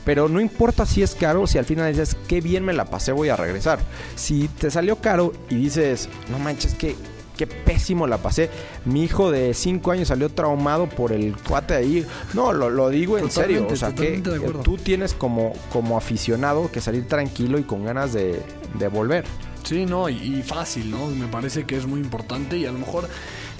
pero 0.04 0.28
no 0.28 0.40
importa 0.40 0.86
si 0.86 1.02
es 1.02 1.14
caro, 1.14 1.46
si 1.46 1.58
al 1.58 1.64
final 1.64 1.90
dices, 1.90 2.16
qué 2.28 2.40
bien 2.40 2.64
me 2.64 2.72
la 2.72 2.84
pasé, 2.84 3.12
voy 3.12 3.28
a 3.28 3.36
regresar. 3.36 3.78
Si 4.14 4.48
te 4.48 4.70
salió 4.70 4.96
caro 4.96 5.32
y 5.50 5.56
dices, 5.56 6.08
no 6.30 6.38
manches, 6.38 6.74
que 6.74 6.94
qué 7.36 7.46
pésimo 7.46 8.06
la 8.06 8.18
pasé. 8.18 8.50
Mi 8.84 9.04
hijo 9.04 9.30
de 9.30 9.54
5 9.54 9.90
años 9.90 10.08
salió 10.08 10.28
traumado 10.28 10.88
por 10.88 11.12
el 11.12 11.36
cuate 11.36 11.74
ahí. 11.74 12.06
No, 12.34 12.52
lo, 12.52 12.70
lo 12.70 12.88
digo 12.88 13.18
en 13.18 13.30
serio. 13.30 13.66
O 13.70 13.76
sea, 13.76 13.94
que 13.94 14.22
acuerdo. 14.24 14.60
tú 14.60 14.76
tienes 14.76 15.14
como, 15.14 15.52
como 15.72 15.96
aficionado 15.96 16.70
que 16.70 16.80
salir 16.80 17.06
tranquilo 17.06 17.58
y 17.58 17.62
con 17.62 17.84
ganas 17.84 18.12
de, 18.12 18.42
de 18.78 18.88
volver. 18.88 19.24
Sí, 19.64 19.84
no, 19.84 20.08
y, 20.08 20.14
y 20.14 20.42
fácil, 20.42 20.90
¿no? 20.90 21.08
Me 21.08 21.26
parece 21.26 21.64
que 21.64 21.76
es 21.76 21.86
muy 21.86 22.00
importante 22.00 22.56
y 22.56 22.66
a 22.66 22.72
lo 22.72 22.78
mejor 22.78 23.08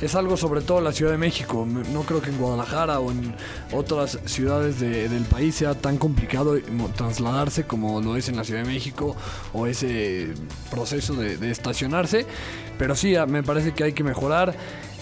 es 0.00 0.14
algo 0.14 0.36
sobre 0.36 0.60
todo 0.60 0.78
en 0.78 0.84
la 0.84 0.92
Ciudad 0.92 1.12
de 1.12 1.18
México. 1.18 1.66
No 1.66 2.02
creo 2.02 2.20
que 2.20 2.30
en 2.30 2.38
Guadalajara 2.38 3.00
o 3.00 3.10
en 3.10 3.34
otras 3.72 4.18
ciudades 4.26 4.78
de- 4.80 5.08
del 5.08 5.24
país 5.24 5.54
sea 5.54 5.74
tan 5.74 5.96
complicado 5.98 6.58
trasladarse 6.96 7.64
como 7.64 8.00
lo 8.00 8.16
es 8.16 8.28
en 8.28 8.36
la 8.36 8.44
Ciudad 8.44 8.62
de 8.62 8.68
México 8.68 9.16
o 9.52 9.66
ese 9.66 10.28
proceso 10.70 11.14
de, 11.14 11.36
de 11.38 11.50
estacionarse. 11.50 12.26
Pero 12.78 12.94
sí, 12.94 13.14
me 13.28 13.42
parece 13.42 13.72
que 13.72 13.84
hay 13.84 13.92
que 13.92 14.04
mejorar. 14.04 14.54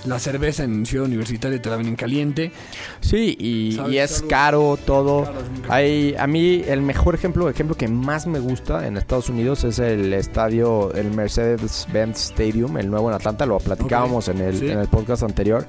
La 0.04 0.18
cerveza 0.18 0.64
en 0.64 0.84
Ciudad 0.84 1.06
Universitaria 1.06 1.60
te 1.60 1.70
la 1.70 1.76
ven 1.76 1.88
en 1.88 1.96
caliente. 1.96 2.52
Sí, 3.00 3.36
y, 3.38 3.72
¿Sabes 3.76 3.92
y 3.92 3.98
es 3.98 4.22
caro 4.28 4.78
todo. 4.84 5.22
Es 5.22 5.28
caro. 5.28 5.38
Hay, 5.68 6.14
a 6.18 6.26
mí 6.26 6.62
el 6.66 6.82
mejor 6.82 7.14
ejemplo, 7.14 7.48
ejemplo 7.48 7.74
que 7.76 7.88
más 7.88 8.26
me 8.26 8.38
gusta 8.38 8.86
en 8.86 8.96
Estados 8.98 9.30
Unidos 9.30 9.64
es 9.64 9.78
el 9.78 10.12
estadio, 10.12 10.92
el 10.94 11.10
Mercedes-Benz 11.10 12.30
Stadium, 12.32 12.76
el 12.76 12.90
nuevo 12.90 13.08
en 13.08 13.14
Atlanta. 13.14 13.46
Lo 13.46 13.58
platicábamos 13.58 14.28
en, 14.28 14.40
el, 14.40 14.58
Sí. 14.58 14.68
en 14.70 14.78
el 14.78 14.88
podcast 14.88 15.22
anterior. 15.22 15.66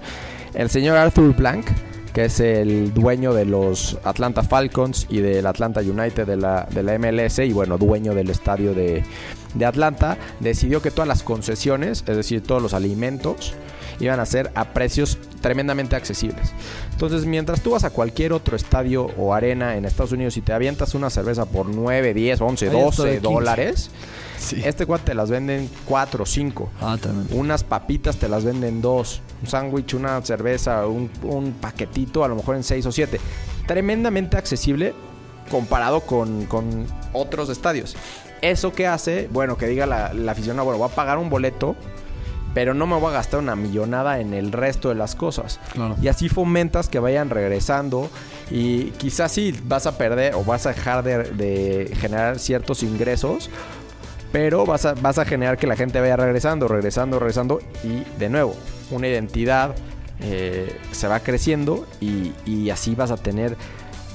El 0.54 0.70
señor 0.70 0.98
Arthur 0.98 1.34
Blank, 1.36 1.68
que 2.14 2.26
es 2.26 2.40
el 2.40 2.94
dueño 2.94 3.34
de 3.34 3.46
los 3.46 3.98
Atlanta 4.04 4.44
Falcons 4.44 5.08
y 5.10 5.20
del 5.20 5.46
Atlanta 5.46 5.82
United 5.82 6.26
de 6.26 6.38
la, 6.38 6.68
de 6.72 6.84
la 6.84 6.98
MLS 6.98 7.40
y 7.40 7.52
bueno, 7.54 7.78
dueño 7.78 8.14
del 8.14 8.30
estadio 8.30 8.74
de, 8.74 9.04
de 9.54 9.66
Atlanta, 9.66 10.18
decidió 10.40 10.82
que 10.82 10.92
todas 10.92 11.08
las 11.08 11.24
concesiones, 11.24 12.04
es 12.08 12.16
decir, 12.16 12.42
todos 12.42 12.62
los 12.62 12.74
alimentos, 12.74 13.54
iban 14.00 14.20
a 14.20 14.26
ser 14.26 14.52
a 14.56 14.66
precios 14.74 15.18
tremendamente 15.42 15.96
accesibles. 15.96 16.52
Entonces, 16.92 17.26
mientras 17.26 17.62
tú 17.62 17.72
vas 17.72 17.84
a 17.84 17.90
cualquier 17.90 18.34
otro 18.34 18.56
estadio 18.56 19.06
o 19.18 19.34
arena 19.34 19.76
en 19.76 19.86
Estados 19.86 20.12
Unidos 20.12 20.38
y 20.38 20.42
te 20.42 20.54
avientas 20.54 20.96
una 20.96 21.10
cerveza 21.10 21.46
por 21.46 21.68
9, 21.68 22.14
10, 22.14 22.42
11, 22.42 22.66
Ahí 22.66 22.70
está 22.70 22.78
de 22.78 22.84
12 22.86 23.04
15. 23.20 23.20
dólares, 23.22 23.92
Sí. 24.38 24.62
este 24.66 24.86
cuate 24.86 25.06
te 25.06 25.14
las 25.14 25.30
venden 25.30 25.70
4 25.86 26.24
o 26.24 26.26
5. 26.26 26.70
Ah, 26.82 26.98
también. 27.02 27.28
Unas 27.40 27.64
papitas 27.64 28.18
te 28.18 28.28
las 28.30 28.44
venden 28.44 28.82
dos. 28.82 29.22
Un 29.42 29.48
sándwich, 29.48 29.94
una 29.94 30.22
cerveza, 30.24 30.86
un, 30.88 31.10
un 31.24 31.54
paquetito, 31.54 32.24
a 32.24 32.28
lo 32.28 32.36
mejor 32.36 32.56
en 32.56 32.64
seis 32.64 32.86
o 32.86 32.92
siete. 32.92 33.20
Tremendamente 33.68 34.38
accesible 34.38 34.94
comparado 35.50 36.02
con, 36.02 36.46
con 36.46 36.86
otros 37.14 37.50
estadios. 37.50 37.96
Eso 38.42 38.74
que 38.74 38.88
hace, 38.88 39.28
bueno, 39.32 39.58
que 39.58 39.68
diga 39.68 39.86
la, 39.86 40.14
la 40.14 40.32
aficionado, 40.34 40.66
bueno, 40.66 40.78
voy 40.80 40.90
a 40.92 40.96
pagar 40.96 41.18
un 41.18 41.30
boleto, 41.30 41.76
pero 42.56 42.74
no 42.74 42.88
me 42.88 42.96
voy 42.98 43.12
a 43.12 43.18
gastar 43.18 43.42
una 43.42 43.56
millonada 43.56 44.20
en 44.22 44.34
el 44.34 44.54
resto 44.54 44.90
de 44.90 44.96
las 44.96 45.14
cosas. 45.14 45.60
Claro. 45.74 45.96
Y 46.02 46.08
así 46.08 46.30
fomentas 46.30 46.88
que 46.88 47.00
vayan 47.00 47.30
regresando 47.30 48.10
y 48.50 48.86
quizás 48.92 49.34
sí 49.34 49.54
vas 49.66 49.86
a 49.86 49.98
perder 49.98 50.34
o 50.36 50.44
vas 50.44 50.66
a 50.66 50.70
dejar 50.70 51.04
de, 51.04 51.18
de 51.34 51.94
generar 51.98 52.40
ciertos 52.40 52.82
ingresos, 52.82 53.50
pero 54.32 54.66
vas 54.66 54.86
a, 54.86 54.94
vas 54.94 55.18
a 55.18 55.26
generar 55.26 55.58
que 55.58 55.68
la 55.68 55.76
gente 55.76 56.00
vaya 56.00 56.16
regresando, 56.16 56.70
regresando, 56.70 57.20
regresando 57.20 57.60
y 57.84 58.04
de 58.18 58.30
nuevo, 58.30 58.56
una 58.90 59.10
identidad 59.10 59.76
eh, 60.22 60.80
se 60.94 61.10
va 61.10 61.20
creciendo 61.20 61.86
y, 62.00 62.32
y 62.46 62.70
así 62.70 62.96
vas 62.96 63.12
a 63.12 63.18
tener 63.18 63.58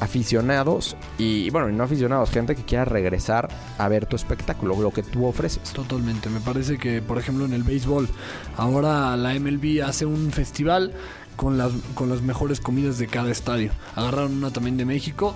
aficionados 0.00 0.96
y 1.18 1.50
bueno, 1.50 1.68
no 1.70 1.84
aficionados, 1.84 2.30
gente 2.30 2.56
que 2.56 2.62
quiera 2.64 2.84
regresar 2.84 3.48
a 3.78 3.88
ver 3.88 4.06
tu 4.06 4.16
espectáculo, 4.16 4.74
lo 4.80 4.90
que 4.90 5.02
tú 5.02 5.26
ofreces. 5.26 5.62
Totalmente. 5.72 6.28
Me 6.30 6.40
parece 6.40 6.78
que, 6.78 7.00
por 7.02 7.18
ejemplo, 7.18 7.44
en 7.44 7.52
el 7.52 7.62
béisbol, 7.62 8.08
ahora 8.56 9.16
la 9.16 9.34
MLB 9.38 9.82
hace 9.84 10.06
un 10.06 10.30
festival 10.32 10.92
con 11.36 11.56
las, 11.58 11.72
con 11.94 12.08
las 12.08 12.22
mejores 12.22 12.60
comidas 12.60 12.98
de 12.98 13.06
cada 13.06 13.30
estadio. 13.30 13.70
Agarraron 13.94 14.32
una 14.34 14.50
también 14.50 14.76
de 14.76 14.84
México, 14.84 15.34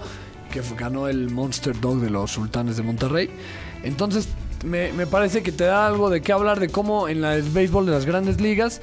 que 0.51 0.61
ganó 0.79 1.09
el 1.09 1.31
Monster 1.31 1.79
Dog 1.81 2.01
de 2.01 2.11
los 2.11 2.31
Sultanes 2.33 2.77
de 2.77 2.83
Monterrey. 2.83 3.31
Entonces, 3.83 4.29
me, 4.65 4.93
me 4.93 5.07
parece 5.07 5.43
que 5.43 5.53
te 5.53 5.65
da 5.65 5.87
algo 5.87 6.11
de 6.11 6.21
qué 6.23 6.33
hablar 6.33 6.59
de 6.61 6.69
cómo 6.69 7.09
en 7.09 7.21
la- 7.21 7.35
el 7.37 7.43
béisbol 7.43 7.87
de 7.87 7.93
las 7.93 8.07
grandes 8.07 8.41
ligas 8.41 8.81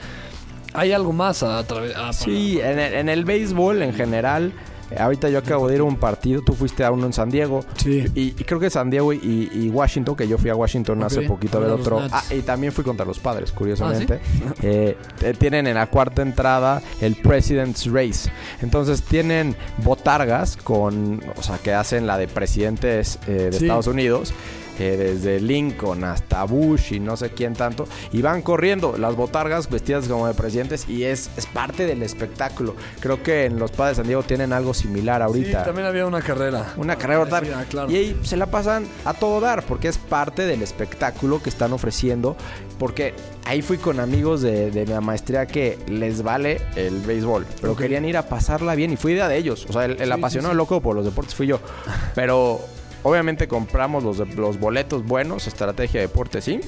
hay 0.74 0.92
algo 0.92 1.12
más 1.12 1.44
a 1.44 1.64
través. 1.66 1.94
Sí, 2.14 2.60
en 2.60 2.80
el, 2.80 2.94
en 2.94 3.10
el 3.10 3.26
béisbol 3.26 3.82
en 3.82 3.94
general. 3.94 4.54
Eh, 4.92 4.98
Ahorita 5.00 5.30
yo 5.30 5.40
acabo 5.40 5.68
de 5.68 5.76
ir 5.76 5.82
a 5.82 5.84
un 5.84 5.96
partido, 5.98 6.42
tú 6.42 6.54
fuiste 6.54 6.84
a 6.84 6.92
uno 6.92 7.06
en 7.06 7.14
San 7.14 7.30
Diego. 7.30 7.62
Sí. 7.78 8.06
Y, 8.16 8.22
y 8.30 8.34
creo 8.46 8.60
que 8.60 8.70
San 8.70 8.90
Diego 8.90 9.14
y, 9.14 9.50
y 9.54 9.70
Washington, 9.70 10.16
que 10.16 10.28
yo 10.28 10.38
fui 10.38 10.50
a 10.50 10.56
Washington 10.56 11.02
hace 11.04 11.20
Ok, 11.20 11.28
poquito 11.28 11.58
a 11.58 11.62
ver 11.62 11.70
otro. 11.72 12.02
Ah, 12.12 12.24
y 12.32 12.42
también 12.42 12.72
fui 12.74 12.84
contra 12.84 13.06
los 13.06 13.20
padres, 13.20 13.52
curiosamente. 13.52 14.20
¿Ah, 14.48 14.54
Eh, 14.64 14.96
eh, 15.22 15.34
tienen 15.38 15.66
en 15.68 15.76
la 15.76 15.88
cuarta 15.88 16.22
entrada 16.22 16.82
el 17.02 17.16
President's 17.16 17.86
Race. 17.92 18.30
Entonces 18.62 19.02
tienen 19.02 19.56
botargas 19.84 20.56
con, 20.58 21.22
o 21.36 21.42
sea, 21.44 21.58
que 21.58 21.74
hacen 21.74 22.06
la 22.06 22.18
de 22.18 22.28
presidentes 22.28 23.18
eh, 23.28 23.32
de 23.32 23.52
Sí. 23.54 23.66
Estados 23.66 23.88
Unidos. 23.88 24.34
Desde 24.82 25.40
Lincoln 25.40 26.04
hasta 26.04 26.44
Bush 26.44 26.94
y 26.94 27.00
no 27.00 27.18
sé 27.18 27.30
quién 27.32 27.54
tanto, 27.54 27.88
y 28.12 28.22
van 28.22 28.42
corriendo 28.42 28.98
las 28.98 29.16
botargas 29.16 29.70
vestidas 29.70 30.08
como 30.08 30.28
de 30.28 30.34
presidentes 30.34 30.88
y 30.90 31.04
es, 31.04 31.30
es 31.38 31.46
parte 31.46 31.86
del 31.86 32.04
espectáculo. 32.04 32.76
Creo 33.00 33.22
que 33.24 33.46
en 33.46 33.60
los 33.60 33.72
padres 33.72 33.98
de 33.98 34.02
San 34.04 34.08
Diego 34.08 34.24
tienen 34.24 34.54
algo 34.54 34.74
similar 34.74 35.22
ahorita. 35.22 35.60
Sí, 35.60 35.66
también 35.66 35.88
había 35.88 36.06
una 36.06 36.22
carrera. 36.22 36.74
Una 36.78 36.96
carrera 36.98 37.26
claro. 37.70 37.92
Y 37.92 37.96
ahí 37.96 38.20
se 38.24 38.38
la 38.38 38.46
pasan 38.48 38.86
a 39.06 39.14
todo 39.14 39.40
dar, 39.40 39.64
porque 39.64 39.88
es 39.88 39.98
parte 39.98 40.46
del 40.46 40.62
espectáculo 40.62 41.42
que 41.42 41.50
están 41.50 41.74
ofreciendo. 41.74 42.36
Porque 42.80 43.14
ahí 43.46 43.62
fui 43.62 43.78
con 43.78 44.00
amigos 44.00 44.42
de, 44.42 44.72
de 44.72 44.86
mi 44.86 44.94
maestría 45.06 45.46
que 45.46 45.78
les 45.88 46.24
vale 46.24 46.62
el 46.76 47.02
béisbol, 47.02 47.46
pero 47.62 47.76
querían 47.76 48.06
ir 48.06 48.18
a 48.18 48.24
pasarla 48.28 48.74
bien 48.76 48.92
y 48.92 48.98
fui 48.98 49.12
idea 49.14 49.28
de 49.28 49.38
ellos. 49.38 49.66
O 49.70 49.74
sea, 49.74 49.86
el, 49.86 49.92
el 50.02 50.08
Sí, 50.08 50.12
apasionado 50.12 50.52
sí, 50.52 50.56
sí. 50.56 50.58
loco 50.58 50.82
por 50.82 50.96
los 50.96 51.06
deportes 51.06 51.36
fui 51.36 51.46
yo. 51.48 51.60
Pero 52.16 52.60
obviamente 53.04 53.48
compramos 53.48 54.04
los, 54.04 54.18
los 54.36 54.60
boletos 54.60 55.06
buenos, 55.06 55.48
Estrategia 55.48 56.02
Deportes 56.02 56.48
Inc. 56.48 56.64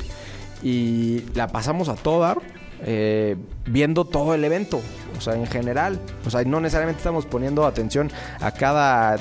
Y 0.61 1.23
la 1.35 1.47
pasamos 1.47 1.89
a 1.89 1.95
todo 1.95 2.21
dar. 2.21 2.37
eh, 2.85 3.37
viendo 3.65 4.03
todo 4.03 4.33
el 4.33 4.43
evento, 4.43 4.81
o 5.17 5.21
sea, 5.21 5.35
en 5.35 5.47
general, 5.47 5.99
o 6.25 6.29
sea, 6.29 6.43
no 6.43 6.59
necesariamente 6.59 6.99
estamos 6.99 7.25
poniendo 7.25 7.65
atención 7.65 8.11
a 8.41 8.51
cada 8.51 9.13
A 9.13 9.19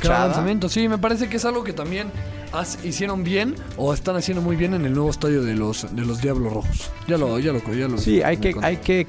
cada 0.00 0.26
lanzamiento, 0.26 0.70
sí, 0.70 0.88
me 0.88 0.96
parece 0.96 1.28
que 1.28 1.36
es 1.36 1.44
algo 1.44 1.64
que 1.64 1.74
también 1.74 2.10
hicieron 2.82 3.24
bien 3.24 3.56
o 3.76 3.92
están 3.92 4.16
haciendo 4.16 4.40
muy 4.40 4.56
bien 4.56 4.72
en 4.74 4.86
el 4.86 4.94
nuevo 4.94 5.10
estadio 5.10 5.42
de 5.42 5.54
los 5.54 5.94
de 5.94 6.06
los 6.06 6.22
Diablos 6.22 6.52
Rojos. 6.52 6.90
Ya 7.06 7.18
lo, 7.18 7.38
ya 7.40 7.52
lo, 7.52 7.60
ya 7.74 7.88
lo 7.88 7.98
Sí, 7.98 8.22
hay 8.22 8.38
que, 8.38 8.52
conté. 8.52 8.66
hay 8.68 8.76
que, 8.78 9.06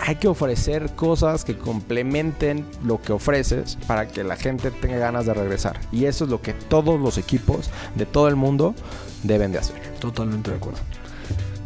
hay 0.00 0.16
que 0.16 0.28
ofrecer 0.28 0.94
cosas 0.96 1.44
que 1.44 1.56
complementen 1.56 2.66
lo 2.84 3.00
que 3.00 3.12
ofreces 3.12 3.76
para 3.86 4.08
que 4.08 4.24
la 4.24 4.36
gente 4.36 4.70
tenga 4.70 4.98
ganas 4.98 5.26
de 5.26 5.34
regresar. 5.34 5.78
Y 5.92 6.06
eso 6.06 6.24
es 6.24 6.30
lo 6.30 6.40
que 6.40 6.52
todos 6.54 7.00
los 7.00 7.18
equipos 7.18 7.70
de 7.94 8.06
todo 8.06 8.28
el 8.28 8.36
mundo 8.36 8.74
deben 9.22 9.52
de 9.52 9.58
hacer. 9.58 9.76
Totalmente 10.00 10.50
de 10.50 10.56
acuerdo. 10.56 10.80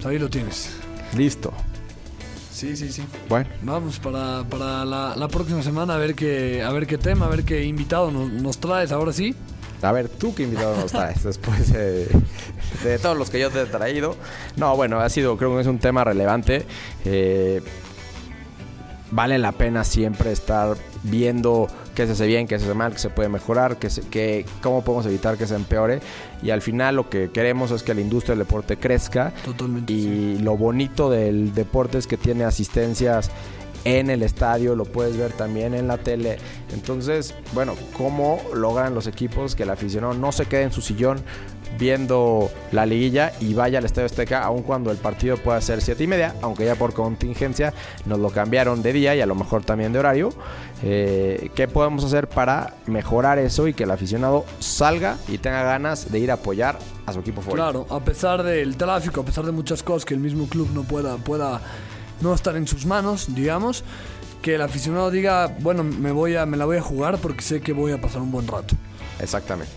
Ahí 0.05 0.19
lo 0.19 0.29
tienes. 0.29 0.71
Listo. 1.17 1.53
Sí, 2.53 2.77
sí, 2.77 2.93
sí. 2.93 3.05
Bueno, 3.29 3.49
Vamos 3.63 3.99
para, 3.99 4.45
para 4.49 4.85
la, 4.85 5.15
la 5.17 5.29
próxima 5.29 5.63
semana 5.63 5.95
a 5.95 5.99
ver 5.99 6.15
qué 6.15 6.63
a 6.63 6.71
ver 6.71 6.87
qué 6.87 6.99
tema, 6.99 7.27
a 7.27 7.29
ver 7.29 7.45
qué 7.45 7.65
invitado 7.65 8.11
nos, 8.11 8.31
nos 8.31 8.59
traes 8.59 8.93
ahora 8.93 9.13
sí. 9.13 9.35
a 9.83 9.91
ver, 9.93 10.09
tú 10.09 10.35
qué 10.35 10.45
invitado 10.45 10.77
nos 10.77 10.93
traes 10.93 11.23
después 11.25 11.73
de, 11.73 12.07
de 12.85 12.99
todos 13.01 13.17
los 13.19 13.29
que 13.31 13.41
yo 13.41 13.51
te 13.51 13.63
he 13.63 13.67
traído. 13.67 14.17
No, 14.57 14.77
bueno, 14.77 15.01
ha 15.01 15.09
sido, 15.09 15.37
creo 15.37 15.55
que 15.57 15.63
es 15.63 15.67
un 15.67 15.79
tema 15.79 16.05
relevante. 16.05 16.65
Eh, 17.05 17.61
vale 19.15 19.39
la 19.39 19.53
pena 19.53 19.85
siempre 19.85 20.33
estar 20.33 20.77
viendo 21.05 21.69
qué 21.95 22.07
se 22.07 22.13
hace 22.13 22.27
bien, 22.27 22.49
qué 22.49 22.59
se 22.59 22.65
hace 22.65 22.75
mal, 22.75 22.93
qué 22.93 22.99
se 22.99 23.11
puede 23.11 23.29
mejorar, 23.29 23.77
qué 23.77 23.89
se- 23.89 24.03
qué- 24.09 24.45
cómo 24.63 24.83
podemos 24.83 25.07
evitar 25.07 25.37
que 25.37 25.47
se 25.47 25.55
empeore. 25.55 26.01
Y 26.43 26.51
al 26.51 26.61
final 26.63 26.97
lo 26.97 27.09
que 27.09 27.31
queremos 27.31 27.71
es 27.71 27.83
que 27.85 27.95
la 27.95 28.01
industria 28.01 28.35
del 28.35 28.45
deporte 28.47 28.77
crezca. 28.77 29.33
Totalmente. 29.45 29.93
sí. 29.93 30.37
Y 30.39 30.39
lo 30.43 30.57
bonito 30.57 31.11
del 31.11 31.55
deporte 31.55 31.99
es 31.99 32.07
que 32.09 32.17
tiene 32.17 32.45
asistencias 32.45 33.31
en 33.85 34.11
el 34.11 34.23
estadio, 34.23 34.75
lo 34.75 34.85
puedes 34.85 35.17
ver 35.17 35.33
también 35.33 35.75
en 35.75 35.89
la 35.89 35.99
tele. 35.99 36.39
Entonces, 36.73 37.35
bueno, 37.53 37.75
¿cómo 37.97 38.41
logran 38.55 38.95
los 38.95 39.07
equipos 39.07 39.55
que 39.55 39.65
el 39.65 39.71
aficionado 39.71 40.15
no 40.15 40.33
se 40.33 40.47
quede 40.47 40.63
en 40.63 40.73
su 40.73 40.81
sillón 40.81 41.23
viendo 41.79 42.51
la 42.73 42.87
liguilla 42.87 43.33
y 43.41 43.55
vaya 43.55 43.79
al 43.79 43.85
Estadio 43.85 44.07
Azteca, 44.07 44.45
aun 44.45 44.63
cuando 44.63 44.91
el 44.91 44.97
partido 44.97 45.37
pueda 45.37 45.61
ser 45.61 45.81
siete 45.81 46.05
y 46.05 46.07
media, 46.07 46.35
aunque 46.43 46.65
ya 46.65 46.77
por 46.77 46.93
contingencia 46.93 47.73
nos 48.07 48.19
lo 48.19 48.31
cambiaron 48.31 48.83
de 48.83 48.93
día 48.93 49.15
y 49.15 49.21
a 49.21 49.27
lo 49.27 49.35
mejor 49.35 49.65
también 49.65 49.93
de 49.93 49.99
horario? 49.99 50.31
Eh, 50.83 51.51
¿Qué 51.55 51.67
podemos 51.69 52.05
hacer 52.05 52.29
para 52.29 52.75
mejorar 52.87 53.39
eso 53.39 53.67
y 53.69 53.75
que 53.75 53.85
el 53.85 53.91
aficionado 53.91 54.45
salga 54.59 55.17
y 55.29 55.39
tenga 55.39 55.63
ganas 55.63 56.11
de 56.13 56.19
ir 56.19 56.31
a 56.31 56.35
apoyar 56.35 56.79
a 57.07 57.13
su 57.13 57.21
equipo 57.21 57.41
favorito? 57.41 57.85
Claro, 57.85 57.87
a 57.91 58.05
pesar 58.05 58.43
del 58.43 58.77
tráfico, 58.77 59.23
a 59.23 59.25
pesar 59.25 59.45
de 59.45 59.53
muchas 59.53 59.83
cosas 59.83 60.05
que 60.05 60.15
el 60.15 60.21
mismo 60.21 60.47
club 60.47 60.69
no 60.75 60.83
pueda, 60.83 61.17
pueda 61.17 61.61
no 62.21 62.35
estar 62.35 62.57
en 62.57 62.67
sus 62.67 62.87
manos, 62.87 63.35
digamos, 63.35 63.85
que 64.43 64.55
el 64.57 64.63
aficionado 64.63 65.11
diga, 65.11 65.57
bueno, 65.61 65.83
me 65.85 66.13
voy 66.13 66.37
a, 66.37 66.47
me 66.47 66.57
la 66.57 66.65
voy 66.65 66.77
a 66.77 66.83
jugar 66.83 67.19
porque 67.19 67.43
sé 67.43 67.61
que 67.61 67.73
voy 67.73 67.93
a 67.93 68.01
pasar 68.01 68.21
un 68.23 68.31
buen 68.31 68.47
rato. 68.47 68.75
Exactamente. 69.21 69.73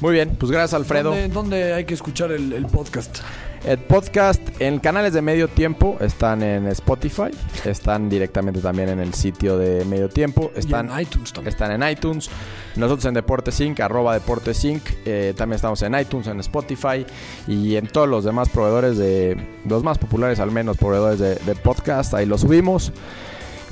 Muy 0.00 0.12
bien, 0.12 0.36
pues 0.36 0.52
gracias 0.52 0.74
Alfredo. 0.74 1.10
¿Dónde, 1.10 1.28
dónde 1.28 1.72
hay 1.74 1.84
que 1.84 1.94
escuchar 1.94 2.30
el, 2.30 2.52
el 2.52 2.66
podcast? 2.66 3.18
El 3.64 3.78
podcast 3.78 4.40
en 4.60 4.78
canales 4.78 5.12
de 5.12 5.20
medio 5.20 5.48
tiempo 5.48 5.96
están 6.00 6.42
en 6.42 6.68
Spotify, 6.68 7.30
están 7.64 8.08
directamente 8.08 8.60
también 8.60 8.88
en 8.88 9.00
el 9.00 9.12
sitio 9.14 9.58
de 9.58 9.84
medio 9.84 10.08
tiempo, 10.08 10.52
están 10.54 10.88
y 10.88 10.92
en 10.92 11.00
iTunes 11.00 11.32
también. 11.32 11.52
Están 11.52 11.82
en 11.82 11.90
iTunes. 11.90 12.30
Nosotros 12.76 13.04
en 13.06 13.14
Deportes 13.14 13.60
Inc., 13.60 13.80
arroba 13.80 14.14
Deportes 14.14 14.64
Inc. 14.64 14.82
eh, 15.04 15.34
también 15.36 15.56
estamos 15.56 15.82
en 15.82 15.98
iTunes, 15.98 16.28
en 16.28 16.40
Spotify 16.40 17.04
y 17.46 17.76
en 17.76 17.88
todos 17.88 18.08
los 18.08 18.24
demás 18.24 18.48
proveedores 18.48 18.96
de. 18.96 19.36
Los 19.66 19.82
más 19.82 19.98
populares, 19.98 20.38
al 20.40 20.52
menos, 20.52 20.76
proveedores 20.76 21.18
de, 21.18 21.34
de 21.34 21.54
podcast. 21.56 22.14
Ahí 22.14 22.26
lo 22.26 22.38
subimos. 22.38 22.92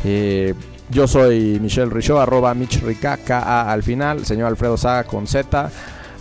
Eh, 0.05 0.53
yo 0.90 1.07
soy 1.07 1.59
Michelle 1.61 1.90
Richaud, 1.90 2.18
arroba 2.18 2.55
Mich 2.55 2.83
Rica, 2.83 3.16
K-A 3.16 3.72
al 3.72 3.83
final. 3.83 4.27
Señor 4.27 4.49
Alfredo 4.49 4.77
Saga 4.77 5.05
con 5.05 5.27
Z, 5.27 5.70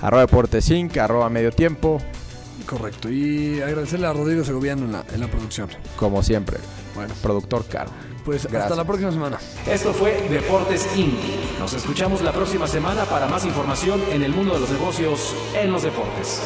arroba 0.02 0.22
Deportes 0.22 0.70
Inc., 0.70 0.98
arroba 0.98 1.30
Medio 1.30 1.52
Tiempo. 1.52 2.00
Correcto. 2.66 3.10
Y 3.10 3.62
agradecerle 3.62 4.08
a 4.08 4.14
Rodrigo 4.14 4.44
Segoviano 4.44 4.86
en 4.86 4.92
la, 4.94 5.06
en 5.14 5.20
la 5.20 5.28
producción. 5.28 5.70
Como 5.96 6.24
siempre, 6.24 6.58
Bueno, 6.96 7.14
productor 7.22 7.66
caro. 7.68 7.92
pues 8.24 8.46
hasta 8.46 8.76
la 8.76 8.84
próxima 8.84 9.12
semana. 9.12 9.38
Esto 9.68 9.94
fue 9.94 10.28
Deportes 10.30 10.88
Inc. 10.96 11.14
Nos 11.60 11.74
escuchamos 11.74 12.22
la 12.22 12.32
próxima 12.32 12.68
semana 12.68 13.06
para 13.06 13.28
más 13.28 13.46
información 13.46 14.02
en 14.12 14.24
el 14.24 14.32
mundo 14.32 14.54
de 14.56 14.62
los 14.62 14.70
negocios 14.72 15.34
en 15.56 15.72
los 15.72 15.84
deportes. 15.84 16.42